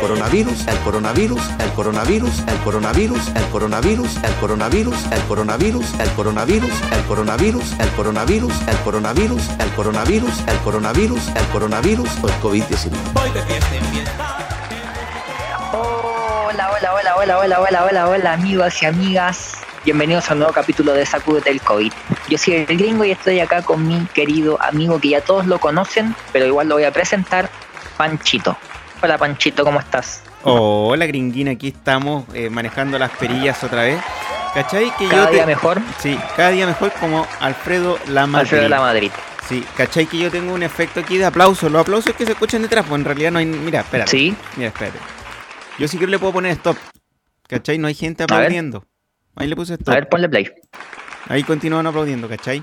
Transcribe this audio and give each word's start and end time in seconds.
Coronavirus, 0.00 0.66
el 0.66 0.78
coronavirus, 0.78 1.42
el 1.58 1.72
coronavirus, 1.72 2.38
el 2.48 2.58
coronavirus, 2.64 3.28
el 3.28 3.48
coronavirus, 3.50 4.16
el 4.16 4.34
coronavirus, 4.40 5.04
el 5.12 5.22
coronavirus, 5.26 5.94
el 6.00 6.10
coronavirus, 6.14 6.80
el 6.90 7.04
coronavirus, 7.04 7.72
el 7.76 7.96
coronavirus, 8.00 8.60
el 8.66 8.78
coronavirus, 8.80 9.50
el 9.58 9.70
coronavirus, 9.74 10.38
el 10.48 10.58
coronavirus, 10.64 11.28
el 11.28 11.46
coronavirus 11.52 12.10
o 12.22 12.28
el 12.28 12.34
COVID-19. 12.40 12.90
Voy 13.12 13.30
de 13.30 13.42
fiesta 13.42 13.76
en 13.76 13.84
fiesta. 13.84 14.38
Hola, 15.72 16.70
hola, 16.70 16.94
hola, 16.94 17.16
hola, 17.16 17.38
hola, 17.38 17.60
hola, 17.60 17.84
hola, 17.84 18.08
hola, 18.08 18.32
amigos 18.32 18.82
y 18.82 18.86
amigas. 18.86 19.58
Bienvenidos 19.84 20.30
a 20.30 20.32
un 20.32 20.40
nuevo 20.40 20.54
capítulo 20.54 20.94
de 20.94 21.04
Sacúdete 21.04 21.50
el 21.50 21.60
COVID. 21.60 21.92
Yo 22.28 22.38
soy 22.38 22.54
el 22.54 22.66
gringo 22.66 23.04
y 23.04 23.10
estoy 23.10 23.40
acá 23.40 23.60
con 23.62 23.86
mi 23.86 24.06
querido 24.14 24.60
amigo 24.62 24.98
que 24.98 25.10
ya 25.10 25.20
todos 25.20 25.46
lo 25.46 25.58
conocen, 25.58 26.14
pero 26.32 26.46
igual 26.46 26.68
lo 26.68 26.76
voy 26.76 26.84
a 26.84 26.90
presentar, 26.90 27.50
Panchito. 27.96 28.56
Hola 29.02 29.16
Panchito, 29.18 29.64
¿cómo 29.64 29.80
estás? 29.80 30.22
Hola 30.42 31.06
gringuina, 31.06 31.52
aquí 31.52 31.68
estamos 31.68 32.24
eh, 32.34 32.50
manejando 32.50 32.98
las 32.98 33.10
perillas 33.12 33.62
otra 33.64 33.82
vez. 33.82 34.00
¿Cachai? 34.54 34.90
Que 34.98 35.06
Cada 35.08 35.24
yo 35.24 35.28
te- 35.28 35.34
día 35.36 35.46
mejor, 35.46 35.80
Sí, 36.00 36.18
cada 36.36 36.50
día 36.50 36.66
mejor 36.66 36.92
como 36.98 37.26
Alfredo 37.40 37.98
Lama. 38.08 38.40
Alfredo 38.40 38.64
de 38.64 38.68
la 38.68 38.80
Madrid. 38.80 39.10
Sí, 39.48 39.64
¿cachai? 39.76 40.06
Que 40.06 40.18
yo 40.18 40.30
tengo 40.30 40.52
un 40.52 40.62
efecto 40.62 41.00
aquí 41.00 41.18
de 41.18 41.24
aplausos. 41.24 41.70
Los 41.70 41.82
aplausos 41.82 42.14
que 42.14 42.26
se 42.26 42.32
escuchan 42.32 42.62
detrás, 42.62 42.84
pues 42.88 42.98
en 42.98 43.04
realidad 43.04 43.30
no 43.32 43.38
hay. 43.38 43.46
Mira, 43.46 43.80
espérate. 43.80 44.10
Sí, 44.10 44.34
Mira, 44.56 44.68
espérate. 44.68 44.98
Yo 45.78 45.88
sí 45.88 45.98
que 45.98 46.06
le 46.06 46.18
puedo 46.18 46.32
poner 46.32 46.52
stop. 46.52 46.76
¿Cachai? 47.48 47.78
No 47.78 47.86
hay 47.88 47.94
gente 47.94 48.24
aplaudiendo. 48.24 48.84
Ahí 49.36 49.46
le 49.48 49.56
puse 49.56 49.72
a 49.74 49.76
stop. 49.76 49.94
ver, 49.94 50.08
ponle 50.08 50.28
play. 50.28 50.50
Ahí 51.28 51.42
continúan 51.44 51.86
aplaudiendo, 51.86 52.28
¿cachai? 52.28 52.62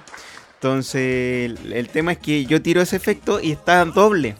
Entonces, 0.55 1.01
el, 1.45 1.73
el 1.73 1.89
tema 1.89 2.11
es 2.13 2.17
que 2.17 2.45
yo 2.45 2.61
tiro 2.61 2.81
ese 2.81 2.95
efecto 2.97 3.39
y 3.41 3.51
está 3.53 3.83
doble. 3.85 4.35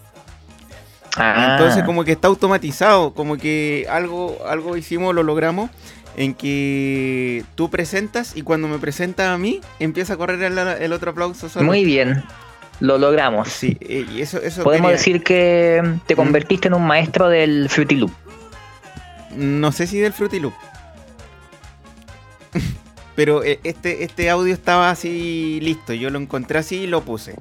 Ah, 1.18 1.50
Entonces, 1.58 1.84
como 1.84 2.04
que 2.04 2.12
está 2.14 2.28
automatizado, 2.28 3.14
como 3.14 3.38
que 3.38 3.86
algo, 3.90 4.38
algo 4.48 4.78
hicimos, 4.78 5.14
lo 5.16 5.24
logramos, 5.24 5.70
en 6.16 6.34
que 6.34 7.44
tú 7.56 7.70
presentas 7.70 8.36
y 8.36 8.42
cuando 8.44 8.68
me 8.68 8.78
presentas 8.80 9.28
a 9.28 9.38
mí, 9.38 9.62
empieza 9.80 10.14
a 10.14 10.18
correr 10.18 10.42
el, 10.44 10.58
el 10.58 10.94
otro 10.94 11.12
aplauso 11.12 11.50
solo. 11.50 11.66
muy 11.66 11.84
bien, 11.86 12.24
lo 12.80 12.98
logramos. 12.98 13.50
Sí, 13.50 13.78
eh, 13.82 14.06
y 14.14 14.22
eso, 14.22 14.40
eso 14.42 14.64
Podemos 14.64 14.90
quería- 14.90 14.98
decir 14.98 15.24
que 15.24 15.82
te 16.08 16.14
Mm. 16.16 16.18
convertiste 16.18 16.68
en 16.68 16.74
un 16.76 16.86
maestro 16.88 17.30
del 17.30 17.70
Fruity 17.70 17.96
Loop. 17.96 18.12
No 19.36 19.72
sé 19.72 19.86
si 19.88 20.00
del 20.00 20.14
Fruity 20.14 20.40
Loop. 20.40 20.54
Pero 23.16 23.44
eh, 23.44 23.60
este, 23.64 24.04
este 24.04 24.30
audio 24.30 24.54
estaba 24.54 24.90
así 24.92 25.60
listo. 25.62 25.94
Yo 25.94 26.10
lo 26.10 26.20
encontré 26.20 26.60
así 26.60 26.78
y 26.84 26.88
lo 26.88 27.02
puse. 27.02 27.36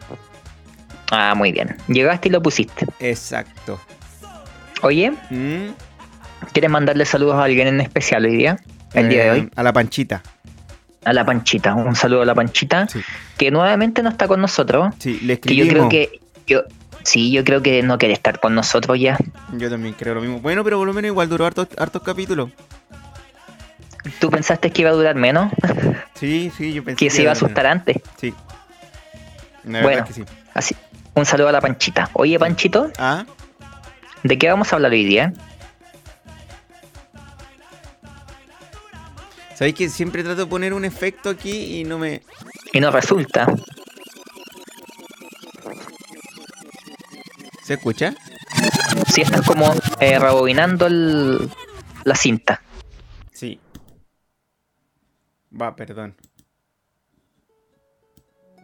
Ah, 1.11 1.35
muy 1.37 1.53
bien. 1.53 1.77
Llegaste 1.89 2.29
y 2.29 2.33
lo 2.33 2.43
pusiste. 2.43 2.87
Exacto. 3.01 3.81
Oye, 4.83 5.13
Mm, 5.31 5.69
¿quieres 6.53 6.71
mandarle 6.71 7.05
saludos 7.05 7.37
a 7.37 7.45
alguien 7.45 7.69
en 7.69 7.81
especial 7.81 8.25
hoy 8.25 8.37
día? 8.37 8.59
El 8.93 9.09
día 9.09 9.23
de 9.23 9.29
eh, 9.29 9.31
hoy. 9.33 9.51
A 9.57 9.63
la 9.63 9.73
panchita. 9.73 10.23
A 11.05 11.13
la 11.13 11.25
Panchita. 11.25 11.73
Un 11.75 11.95
saludo 11.95 12.23
a 12.23 12.25
la 12.25 12.35
Panchita. 12.35 12.89
Sí. 12.89 13.01
Que 13.39 13.53
nuevamente 13.53 14.03
no 14.03 14.09
está 14.09 14.27
con 14.27 14.41
nosotros. 14.41 14.93
Sí, 14.99 15.21
le 15.23 15.39
Que 15.39 15.55
yo 15.55 15.63
escribimos. 15.65 15.89
creo 15.89 15.89
que. 15.89 16.21
Yo, 16.49 16.63
sí, 17.05 17.31
yo 17.31 17.45
creo 17.45 17.63
que 17.63 17.81
no 17.85 17.97
quiere 17.97 18.13
estar 18.13 18.41
con 18.41 18.57
nosotros 18.57 18.99
ya. 18.99 19.17
Yo 19.53 19.71
también 19.71 19.95
creo 19.97 20.15
lo 20.17 20.21
mismo. 20.21 20.41
Bueno, 20.41 20.65
pero 20.65 20.79
por 20.79 20.87
lo 20.89 20.93
menos 20.93 21.11
igual 21.11 21.29
duró 21.29 21.47
hartos, 21.47 21.69
hartos 21.79 22.03
capítulos. 22.03 22.51
¿Tú 24.19 24.31
pensaste 24.31 24.71
que 24.71 24.83
iba 24.83 24.91
a 24.91 24.95
durar 24.95 25.15
menos? 25.15 25.53
Sí, 26.15 26.51
sí, 26.57 26.73
yo 26.73 26.83
pensé 26.83 26.99
que 27.05 27.11
se 27.11 27.23
iba 27.23 27.31
a 27.31 27.35
menos. 27.35 27.43
asustar 27.45 27.67
antes. 27.67 27.99
Sí. 28.21 28.35
La 29.65 29.83
Bueno. 29.83 29.99
es 30.03 30.07
que 30.07 30.13
sí. 30.13 30.25
Así. 30.55 30.75
Un 31.17 31.25
saludo 31.27 31.49
a 31.49 31.53
la 31.53 31.61
Panchita. 31.61 32.11
Oye, 32.13 32.39
Panchito, 32.39 32.91
Ah, 32.99 33.25
¿de 34.23 34.39
qué 34.39 34.49
vamos 34.49 34.73
a 34.73 34.77
hablar 34.77 34.93
hoy 34.93 35.05
día? 35.05 35.33
¿sabéis 39.55 39.75
que 39.75 39.89
siempre 39.89 40.23
trato 40.23 40.41
de 40.43 40.47
poner 40.47 40.75
un 40.75 40.85
efecto 40.85 41.31
aquí 41.31 41.81
y 41.81 41.85
no 41.85 41.99
me. 41.99 42.21
Y 42.75 42.81
nos 42.81 42.93
resulta. 42.93 43.47
¿Se 47.65 47.75
escucha? 47.75 48.15
Si 49.09 49.23
estás 49.23 49.41
como 49.47 49.73
eh, 50.01 50.19
rebobinando 50.19 50.87
el- 50.87 51.51
la 52.05 52.15
cinta. 52.15 52.61
Sí. 53.33 53.59
Va, 55.59 55.75
perdón. 55.75 56.15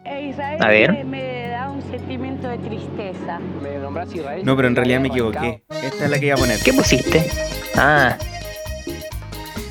Eh, 0.04 0.28
Israel 0.30 0.58
A 0.62 0.68
ver. 0.68 0.92
Me, 0.92 1.04
me 1.04 1.48
da 1.48 1.70
un 1.70 1.82
sentimiento 1.90 2.48
de 2.48 2.58
tristeza. 2.58 3.38
No, 4.44 4.56
pero 4.56 4.68
en 4.68 4.76
realidad 4.76 5.00
me 5.00 5.08
equivoqué. 5.08 5.62
Esta 5.70 6.04
es 6.04 6.10
la 6.10 6.18
que 6.18 6.26
iba 6.26 6.34
a 6.34 6.38
poner. 6.38 6.58
¿Qué 6.60 6.72
pusiste? 6.72 7.24
Ah, 7.76 8.16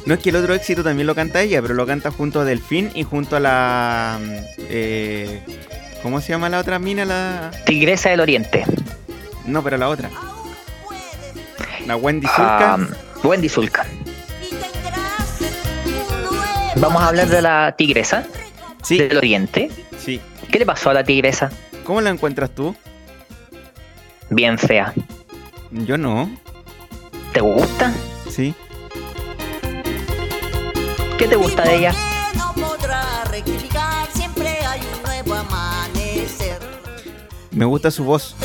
No 0.05 0.13
es 0.15 0.19
que 0.19 0.29
el 0.29 0.35
otro 0.37 0.53
éxito 0.53 0.83
también 0.83 1.05
lo 1.07 1.15
canta 1.15 1.41
ella, 1.41 1.61
pero 1.61 1.73
lo 1.73 1.85
canta 1.85 2.11
junto 2.11 2.39
a 2.39 2.45
Delfín 2.45 2.89
y 2.95 3.03
junto 3.03 3.35
a 3.35 3.39
la. 3.39 4.19
mm, 4.19 4.35
eh, 4.69 5.41
¿Cómo 6.01 6.19
se 6.21 6.29
llama 6.29 6.49
la 6.49 6.59
otra 6.59 6.79
mina? 6.79 7.05
La. 7.05 7.51
Tigresa 7.65 8.09
del 8.09 8.21
Oriente. 8.21 8.63
No, 9.45 9.61
pero 9.63 9.77
la 9.77 9.89
otra. 9.89 10.09
La 11.85 11.95
Wendy 11.95 12.27
Zulka. 12.27 12.73
Ah, 12.73 12.77
Wendy 13.23 13.49
Zulka. 13.49 13.85
Vamos 16.77 17.01
a 17.03 17.07
hablar 17.09 17.27
de 17.27 17.41
la 17.41 17.75
tigresa 17.77 18.23
sí, 18.81 18.97
del 18.97 19.17
Oriente. 19.17 19.69
Sí. 20.03 20.19
¿Qué 20.51 20.59
le 20.59 20.65
pasó 20.65 20.89
a 20.89 20.93
la 20.93 21.03
tigresa? 21.03 21.49
¿Cómo 21.83 22.01
la 22.01 22.09
encuentras 22.09 22.49
tú? 22.51 22.75
Bien 24.29 24.57
fea. 24.57 24.93
Yo 25.71 25.97
no. 25.97 26.29
¿Te 27.33 27.41
gusta? 27.41 27.93
Sí. 28.29 28.53
¿Qué 31.17 31.27
te 31.27 31.35
gusta 31.35 31.63
de 31.63 31.75
ella? 31.75 31.93
Me 37.51 37.65
gusta 37.65 37.91
su 37.91 38.03
voz. 38.03 38.35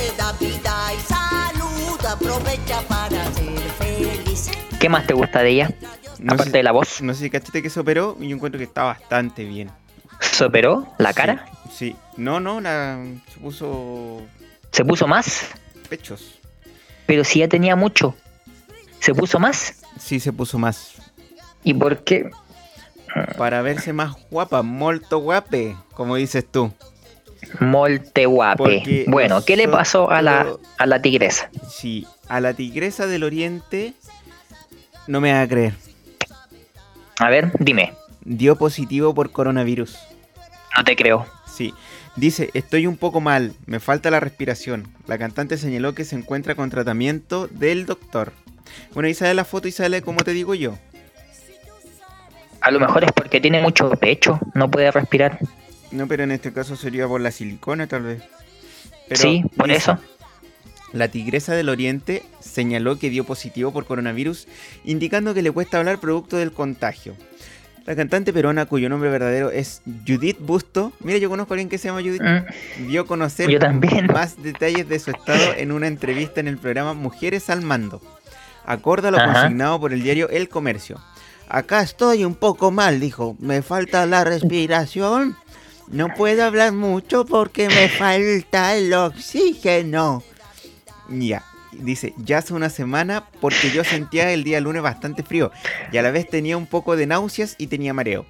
¿Qué 4.81 4.89
más 4.89 5.07
te 5.07 5.15
gusta 5.15 5.43
de 5.43 5.51
ella? 5.51 5.71
No 6.19 6.33
Aparte 6.35 6.51
sé, 6.51 6.57
de 6.59 6.63
la 6.63 6.73
voz. 6.73 7.03
no 7.03 7.15
sé 7.15 7.25
si 7.25 7.31
cachaste 7.31 7.63
que 7.63 7.71
se 7.71 7.81
operó 7.81 8.17
y 8.21 8.29
yo 8.29 8.37
encuentro 8.37 8.59
que 8.59 8.65
está 8.65 8.85
bastante 8.85 9.45
bien. 9.45 9.71
¿Se 10.37 10.45
operó 10.45 10.87
la 10.99 11.15
cara? 11.15 11.47
Sí. 11.71 11.93
sí. 11.93 11.97
No, 12.19 12.41
no, 12.41 12.61
la, 12.61 13.03
se 13.33 13.41
puso 13.41 14.23
¿Se 14.71 14.85
puso 14.85 15.07
más? 15.07 15.49
pechos. 15.89 16.39
Pero 17.07 17.25
si 17.25 17.39
ya 17.39 17.49
tenía 17.49 17.75
mucho. 17.75 18.15
¿Se 19.01 19.15
puso 19.15 19.39
más? 19.39 19.77
Sí, 19.99 20.21
se 20.21 20.35
puso 20.35 20.59
más. 20.59 20.95
¿Y 21.65 21.73
por 21.73 22.05
qué? 22.05 22.29
Para 23.39 23.63
verse 23.63 23.95
más 23.95 24.15
guapa, 24.31 24.61
molto 24.61 25.21
guape, 25.21 25.75
como 25.95 26.17
dices 26.17 26.45
tú. 26.51 26.71
Molte 27.61 28.27
guape. 28.27 28.57
Porque 28.59 29.05
Bueno, 29.09 29.43
¿qué 29.43 29.57
le 29.57 29.69
pasó 29.69 30.11
a 30.11 30.21
la, 30.21 30.49
a 30.77 30.85
la 30.87 31.01
tigresa? 31.01 31.49
Sí, 31.67 32.07
a 32.29 32.41
la 32.41 32.53
tigresa 32.53 33.07
del 33.07 33.25
oriente 33.25 33.95
no 35.07 35.23
me 35.23 35.33
va 35.33 35.41
a 35.41 35.49
creer. 35.49 35.75
A 37.21 37.31
ver, 37.31 37.53
dime. 37.59 37.95
Dio 38.23 38.57
positivo 38.57 39.15
por 39.15 39.31
coronavirus. 39.31 39.97
No 40.77 40.85
te 40.85 40.97
creo. 40.97 41.27
Sí. 41.47 41.75
Dice, 42.17 42.51
estoy 42.55 42.87
un 42.87 42.97
poco 42.97 43.21
mal, 43.21 43.53
me 43.67 43.79
falta 43.79 44.11
la 44.11 44.21
respiración. 44.21 44.89
La 45.07 45.19
cantante 45.19 45.59
señaló 45.59 45.95
que 45.95 46.05
se 46.05 46.17
encuentra 46.17 46.55
con 46.55 46.71
tratamiento 46.71 47.47
del 47.49 47.85
doctor. 47.85 48.33
Bueno, 48.95 49.07
ahí 49.07 49.15
sale 49.15 49.35
la 49.35 49.45
foto 49.45 49.69
y 49.69 49.73
sale 49.73 50.01
como 50.01 50.23
te 50.25 50.33
digo 50.33 50.55
yo. 50.55 50.79
A 52.63 52.71
lo 52.71 52.81
mejor 52.81 53.05
es 53.05 53.13
porque 53.13 53.41
tiene 53.41 53.61
mucho 53.61 53.91
pecho, 53.91 54.41
no 54.55 54.71
puede 54.71 54.91
respirar. 54.91 55.39
No, 55.91 56.09
pero 56.09 56.25
en 56.25 56.33
este 56.33 56.53
caso 56.53 56.75
sería 56.75 57.07
por 57.07 57.21
la 57.21 57.31
silicona 57.31 57.87
tal 57.87 58.03
vez. 58.03 58.23
Pero 59.09 59.21
sí, 59.21 59.45
por 59.57 59.69
dice, 59.69 59.79
eso. 59.79 59.99
La 60.93 61.09
tigresa 61.09 61.55
del 61.55 61.69
oriente 61.69 62.23
señaló 62.41 62.99
que 62.99 63.11
dio 63.11 63.25
positivo 63.25 63.73
por 63.73 63.87
coronavirus, 63.87 64.49
indicando 64.85 65.35
que 65.35 65.43
le 65.43 65.53
cuesta 65.53 65.79
hablar 65.79 66.01
producto 66.01 66.39
del 66.39 66.53
contagio. 66.53 67.15
La 67.87 67.95
cantante 67.95 68.33
peruana 68.33 68.67
cuyo 68.67 68.89
nombre 68.89 69.09
verdadero 69.11 69.51
es 69.51 69.81
Judith 70.07 70.39
Busto. 70.41 70.93
Mira, 71.01 71.19
yo 71.19 71.29
conozco 71.31 71.53
a 71.53 71.55
alguien 71.55 71.69
que 71.69 71.79
se 71.79 71.87
llama 71.89 72.01
Judith. 72.03 72.21
Mm, 72.21 72.87
Dio 72.89 73.03
a 73.03 73.07
conocer 73.07 73.49
Yo 73.49 73.61
también. 73.61 74.07
más 74.13 74.43
detalles 74.43 74.89
de 74.89 74.99
su 74.99 75.13
estado 75.13 75.53
en 75.57 75.71
una 75.71 75.87
entrevista 75.87 76.41
en 76.41 76.49
el 76.49 76.59
programa 76.59 76.95
Mujeres 76.95 77.49
al 77.49 77.63
Mando. 77.63 78.03
Acorde 78.65 79.09
a 79.09 79.11
lo 79.13 79.19
Ajá. 79.19 79.33
consignado 79.33 79.79
por 79.81 79.93
el 79.93 80.03
diario 80.03 80.29
El 80.31 80.49
Comercio. 80.49 81.01
Acá 81.49 81.81
estoy 81.81 82.25
un 82.25 82.35
poco 82.35 82.73
mal, 82.73 82.99
dijo. 82.99 83.37
Me 83.39 83.63
falta 83.63 84.05
la 84.07 84.25
respiración. 84.25 85.37
No 85.89 86.09
puedo 86.13 86.43
hablar 86.45 86.73
mucho 86.73 87.25
porque 87.25 87.69
me 87.69 87.89
falta 87.89 88.75
el 88.75 88.93
oxígeno. 88.93 90.25
Ya. 91.09 91.45
Dice, 91.81 92.15
ya 92.17 92.39
hace 92.39 92.55
una 92.55 92.71
semana 92.71 93.27
porque 93.41 93.71
yo 93.71 93.85
sentía 93.85 94.33
el 94.33 94.45
día 94.45 94.61
lunes 94.61 94.83
bastante 94.83 95.23
frío 95.23 95.51
y 95.93 95.97
a 95.97 96.03
la 96.03 96.11
vez 96.11 96.29
tenía 96.29 96.57
un 96.57 96.67
poco 96.67 96.97
de 96.97 97.07
náuseas 97.07 97.55
y 97.59 97.67
tenía 97.69 97.95
mareo. 97.95 98.27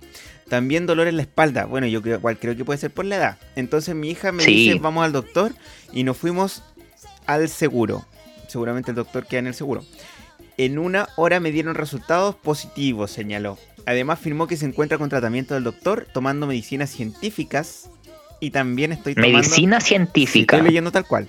También 0.49 0.87
dolor 0.87 1.09
en 1.09 1.17
la 1.17 1.23
espalda. 1.23 1.65
Bueno, 1.65 1.87
yo 1.87 2.03
creo, 2.03 2.19
igual 2.19 2.39
creo 2.39 2.57
que 2.57 2.65
puede 2.65 2.79
ser 2.79 2.93
por 2.93 3.05
la 3.05 3.17
edad. 3.17 3.39
Entonces 3.57 3.95
mi 3.95 4.11
hija 4.11 4.31
me 4.33 4.45
Sí. 4.45 4.53
dice, 4.69 4.79
vamos 4.79 5.05
al 5.05 5.13
doctor 5.13 5.53
y 5.93 6.05
nos 6.05 6.17
fuimos 6.17 6.63
al 7.27 7.49
seguro. 7.49 8.07
Seguramente 8.49 8.93
el 8.93 8.95
doctor 8.97 9.27
queda 9.27 9.41
en 9.41 9.47
el 9.49 9.55
seguro. 9.55 9.85
En 10.57 10.79
una 10.79 11.09
hora 11.17 11.41
me 11.41 11.51
dieron 11.51 11.75
resultados 11.75 12.35
positivos, 12.37 13.11
señaló. 13.11 13.59
Además 13.87 14.19
afirmó 14.21 14.47
que 14.47 14.57
se 14.57 14.67
encuentra 14.67 14.99
con 14.99 15.09
tratamiento 15.09 15.55
del 15.55 15.65
doctor, 15.65 16.07
tomando 16.13 16.47
medicinas 16.47 16.91
científicas 16.91 17.91
y 18.41 18.51
también 18.51 18.93
estoy 18.93 19.15
tomando... 19.15 19.39
Medicina 19.39 19.81
científica. 19.81 20.57
estoy 20.57 20.69
leyendo 20.69 20.93
tal 20.93 21.07
cual. 21.07 21.29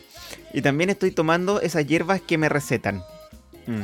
Y 0.54 0.62
también 0.62 0.90
estoy 0.90 1.12
tomando 1.12 1.62
esas 1.62 1.86
hierbas 1.86 2.22
que 2.22 2.38
me 2.38 2.50
recetan. 2.50 3.04
Mm. 3.66 3.84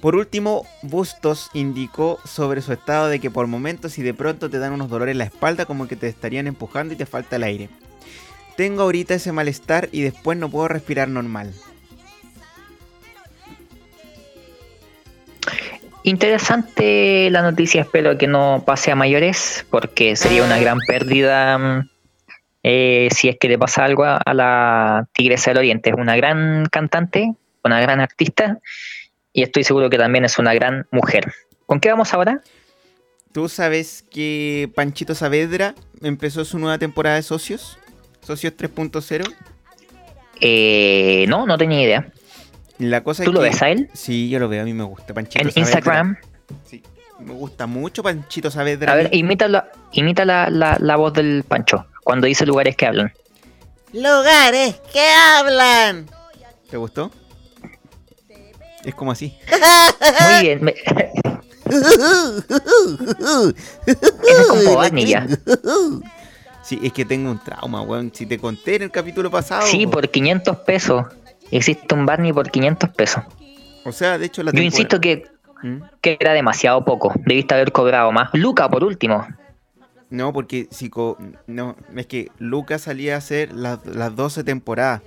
Por 0.00 0.14
último, 0.14 0.66
Bustos 0.82 1.50
indicó 1.54 2.18
sobre 2.24 2.60
su 2.60 2.72
estado 2.72 3.08
de 3.08 3.18
que 3.18 3.30
por 3.30 3.46
momentos 3.46 3.98
y 3.98 4.02
de 4.02 4.14
pronto 4.14 4.50
te 4.50 4.58
dan 4.58 4.72
unos 4.72 4.90
dolores 4.90 5.12
en 5.12 5.18
la 5.18 5.24
espalda 5.24 5.64
como 5.64 5.88
que 5.88 5.96
te 5.96 6.06
estarían 6.06 6.46
empujando 6.46 6.94
y 6.94 6.96
te 6.96 7.06
falta 7.06 7.36
el 7.36 7.44
aire. 7.44 7.70
Tengo 8.56 8.82
ahorita 8.82 9.14
ese 9.14 9.32
malestar 9.32 9.88
y 9.92 10.02
después 10.02 10.38
no 10.38 10.50
puedo 10.50 10.68
respirar 10.68 11.08
normal. 11.08 11.52
Interesante 16.06 17.28
la 17.30 17.42
noticia, 17.42 17.80
espero 17.80 18.16
que 18.16 18.28
no 18.28 18.62
pase 18.64 18.92
a 18.92 18.94
mayores, 18.94 19.66
porque 19.70 20.14
sería 20.14 20.44
una 20.44 20.56
gran 20.60 20.78
pérdida 20.86 21.58
mm, 21.58 21.90
eh, 22.68 23.08
si 23.14 23.28
es 23.28 23.36
que 23.38 23.48
le 23.48 23.58
pasa 23.58 23.84
algo 23.84 24.02
a, 24.04 24.16
a 24.16 24.34
la 24.34 25.06
Tigresa 25.12 25.50
del 25.50 25.58
Oriente. 25.58 25.90
Es 25.90 25.96
una 25.96 26.16
gran 26.16 26.66
cantante, 26.66 27.32
una 27.62 27.80
gran 27.80 28.00
artista, 28.00 28.58
y 29.32 29.42
estoy 29.42 29.62
seguro 29.62 29.88
que 29.88 29.98
también 29.98 30.24
es 30.24 30.36
una 30.38 30.52
gran 30.52 30.86
mujer. 30.90 31.32
¿Con 31.66 31.78
qué 31.78 31.90
vamos 31.90 32.12
ahora? 32.12 32.40
¿Tú 33.32 33.48
sabes 33.48 34.02
que 34.10 34.68
Panchito 34.74 35.14
Saavedra 35.14 35.74
empezó 36.02 36.44
su 36.44 36.58
nueva 36.58 36.78
temporada 36.78 37.16
de 37.16 37.22
Socios? 37.22 37.78
Socios 38.22 38.54
3.0. 38.56 39.32
Eh, 40.40 41.24
no, 41.28 41.46
no 41.46 41.56
tenía 41.58 41.82
idea. 41.82 42.12
La 42.78 43.02
cosa 43.02 43.24
¿Tú 43.24 43.30
es 43.30 43.34
lo 43.34 43.40
que- 43.42 43.48
ves 43.50 43.62
a 43.62 43.70
él? 43.70 43.88
Sí, 43.94 44.28
yo 44.28 44.38
lo 44.38 44.48
veo, 44.48 44.62
a 44.62 44.64
mí 44.64 44.72
me 44.72 44.84
gusta. 44.84 45.14
Panchito 45.14 45.42
En 45.44 45.50
Saavedra. 45.50 45.70
Instagram. 45.70 46.16
Sí, 46.64 46.82
me 47.20 47.32
gusta 47.32 47.66
mucho 47.66 48.02
Panchito 48.02 48.50
Saavedra. 48.50 48.92
A 48.92 48.96
ver, 48.96 49.08
imita, 49.14 49.48
la, 49.48 49.68
imita 49.92 50.24
la, 50.24 50.50
la- 50.50 50.76
la 50.80 50.96
voz 50.96 51.12
del 51.14 51.44
Pancho 51.46 51.86
cuando 52.06 52.28
dice 52.28 52.46
lugares 52.46 52.76
que 52.76 52.86
hablan. 52.86 53.12
Lugares 53.92 54.80
que 54.92 55.04
hablan. 55.34 56.06
¿Te 56.70 56.76
gustó? 56.76 57.10
Es 58.84 58.94
como 58.94 59.10
así. 59.10 59.36
Muy 60.30 60.40
bien. 60.42 60.62
me- 60.62 60.74
es 64.26 64.46
como 64.48 64.74
Barney 64.76 65.06
ya. 65.06 65.26
Sí, 66.62 66.78
es 66.80 66.92
que 66.92 67.04
tengo 67.04 67.30
un 67.32 67.42
trauma, 67.42 67.82
weón. 67.82 68.12
Si 68.14 68.24
te 68.26 68.38
conté 68.38 68.76
en 68.76 68.82
el 68.82 68.90
capítulo 68.92 69.28
pasado. 69.30 69.66
Sí, 69.66 69.86
por 69.88 70.08
500 70.08 70.58
pesos. 70.58 71.06
Existe 71.50 71.92
un 71.94 72.06
Barney 72.06 72.32
por 72.32 72.48
500 72.50 72.90
pesos. 72.90 73.24
O 73.84 73.90
sea, 73.90 74.16
de 74.18 74.26
hecho, 74.26 74.44
la 74.44 74.50
Yo 74.52 74.56
temporada- 74.60 74.64
insisto 74.64 75.00
que, 75.00 75.26
¿Mm? 75.62 75.82
que 76.00 76.16
era 76.20 76.32
demasiado 76.34 76.84
poco. 76.84 77.12
Debiste 77.24 77.54
haber 77.54 77.72
cobrado 77.72 78.12
más. 78.12 78.30
Luca, 78.32 78.68
por 78.68 78.84
último. 78.84 79.26
No, 80.10 80.32
porque 80.32 80.68
si 80.70 80.88
co- 80.88 81.18
no, 81.46 81.74
es 81.96 82.06
que 82.06 82.30
Lucas 82.38 82.82
salía 82.82 83.14
a 83.14 83.18
hacer 83.18 83.52
las, 83.52 83.84
las 83.86 84.14
12 84.14 84.44
temporadas. 84.44 85.02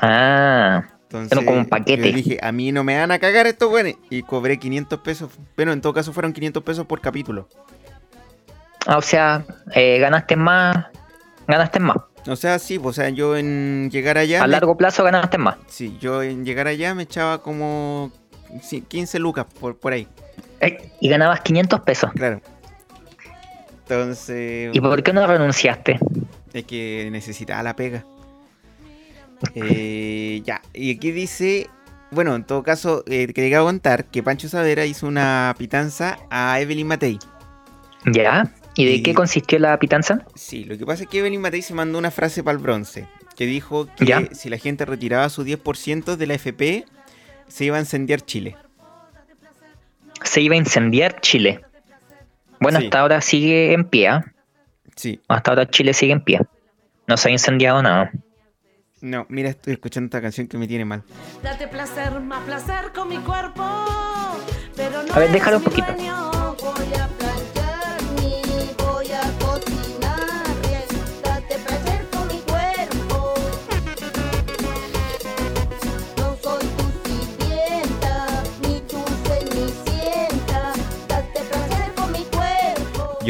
Ah, 0.00 0.84
Entonces, 1.02 1.32
Era 1.32 1.44
como 1.46 1.58
un 1.58 1.66
paquete. 1.66 2.10
Yo 2.10 2.16
dije, 2.16 2.38
a 2.42 2.52
mí 2.52 2.72
no 2.72 2.84
me 2.84 2.98
van 2.98 3.10
a 3.10 3.18
cagar 3.18 3.46
estos 3.46 3.68
güeyes. 3.68 3.96
Y 4.08 4.22
cobré 4.22 4.58
500 4.58 5.00
pesos. 5.00 5.30
Pero 5.56 5.72
en 5.72 5.80
todo 5.80 5.92
caso 5.92 6.12
fueron 6.12 6.32
500 6.32 6.62
pesos 6.62 6.86
por 6.86 7.00
capítulo. 7.00 7.48
ah, 8.86 8.96
o 8.98 9.02
sea, 9.02 9.44
eh, 9.74 9.98
ganaste 9.98 10.36
más. 10.36 10.86
Ganaste 11.46 11.80
más. 11.80 11.96
O 12.26 12.36
sea, 12.36 12.58
sí, 12.58 12.78
o 12.82 12.92
sea, 12.92 13.08
yo 13.10 13.36
en 13.36 13.88
llegar 13.90 14.18
allá. 14.18 14.40
A 14.42 14.46
me- 14.46 14.52
largo 14.52 14.76
plazo 14.76 15.04
ganaste 15.04 15.38
más. 15.38 15.56
Sí, 15.68 15.96
yo 16.00 16.22
en 16.22 16.44
llegar 16.44 16.66
allá 16.66 16.94
me 16.94 17.04
echaba 17.04 17.42
como 17.42 18.12
sí, 18.62 18.82
15 18.82 19.18
lucas 19.18 19.46
por, 19.58 19.76
por 19.78 19.92
ahí, 19.92 20.06
Eh, 20.60 20.90
y 21.00 21.08
ganabas 21.08 21.40
500 21.40 21.80
pesos. 21.80 22.10
claro. 22.12 22.40
Entonces, 23.94 24.70
¿Y 24.74 24.80
por 24.80 25.02
qué 25.02 25.12
no 25.12 25.26
renunciaste? 25.26 25.98
es 26.52 26.64
que 26.64 27.08
necesitaba 27.10 27.62
la 27.62 27.74
pega. 27.76 28.04
Eh, 29.54 30.42
ya, 30.44 30.60
y 30.74 30.94
aquí 30.96 31.10
dice, 31.12 31.68
bueno, 32.10 32.34
en 32.36 32.44
todo 32.44 32.62
caso, 32.62 33.02
eh, 33.06 33.26
quería 33.32 33.60
contar 33.60 34.04
que 34.04 34.22
Pancho 34.22 34.48
Savera 34.48 34.84
hizo 34.84 35.06
una 35.06 35.54
pitanza 35.58 36.18
a 36.30 36.60
Evelyn 36.60 36.86
Matei. 36.86 37.18
¿Ya? 38.06 38.52
¿Y 38.74 38.84
de 38.84 38.92
Y- 38.96 39.02
qué 39.02 39.14
consistió 39.14 39.58
la 39.58 39.78
pitanza? 39.78 40.24
Sí, 40.34 40.64
lo 40.64 40.76
que 40.78 40.86
pasa 40.86 41.02
es 41.04 41.08
que 41.08 41.18
Evelyn 41.18 41.40
Matei 41.40 41.62
se 41.62 41.74
mandó 41.74 41.98
una 41.98 42.10
frase 42.10 42.42
para 42.42 42.56
el 42.56 42.62
bronce, 42.62 43.06
que 43.36 43.46
dijo 43.46 43.86
que 43.96 44.04
Ya. 44.06 44.22
si 44.32 44.48
la 44.50 44.58
gente 44.58 44.84
retiraba 44.84 45.28
su 45.30 45.44
10% 45.44 46.16
de 46.16 46.26
la 46.26 46.34
FP, 46.34 46.84
se 47.48 47.64
iba 47.64 47.76
a 47.76 47.80
incendiar 47.80 48.20
Chile. 48.20 48.56
Se 50.22 50.40
iba 50.42 50.54
a 50.54 50.58
incendiar 50.58 51.20
Chile. 51.20 51.60
Bueno, 52.60 52.78
Sí. 52.78 52.86
hasta 52.86 53.00
ahora 53.00 53.20
sigue 53.20 53.72
en 53.72 53.84
pie. 53.84 54.08
¿ah? 54.08 54.24
Sí, 54.96 55.20
Hasta 55.28 55.50
ahora 55.52 55.66
Chile 55.68 55.92
sigue 55.94 56.12
en 56.12 56.20
pie. 56.22 56.40
No 57.06 57.16
se 57.16 57.28
ha 57.28 57.32
incendiado 57.32 57.82
nada. 57.82 58.10
no, 59.00 59.24
mira, 59.30 59.48
estoy 59.48 59.72
escuchando 59.72 60.06
esta 60.06 60.20
canción 60.20 60.46
que 60.46 60.58
me 60.58 60.68
tiene 60.68 60.84
mal. 60.84 61.02
Date 61.42 61.66
placer, 61.68 62.20
más 62.20 62.44
placer 62.44 62.92
con 62.94 63.08
mi 63.08 63.16
cuerpo. 63.18 63.64
Pero 64.76 65.02
no 65.02 65.14
A 65.14 65.18
ver, 65.18 65.30
déjalo 65.32 65.56
un 65.56 65.64
poquito. 65.64 65.90
dueño. 65.92 66.30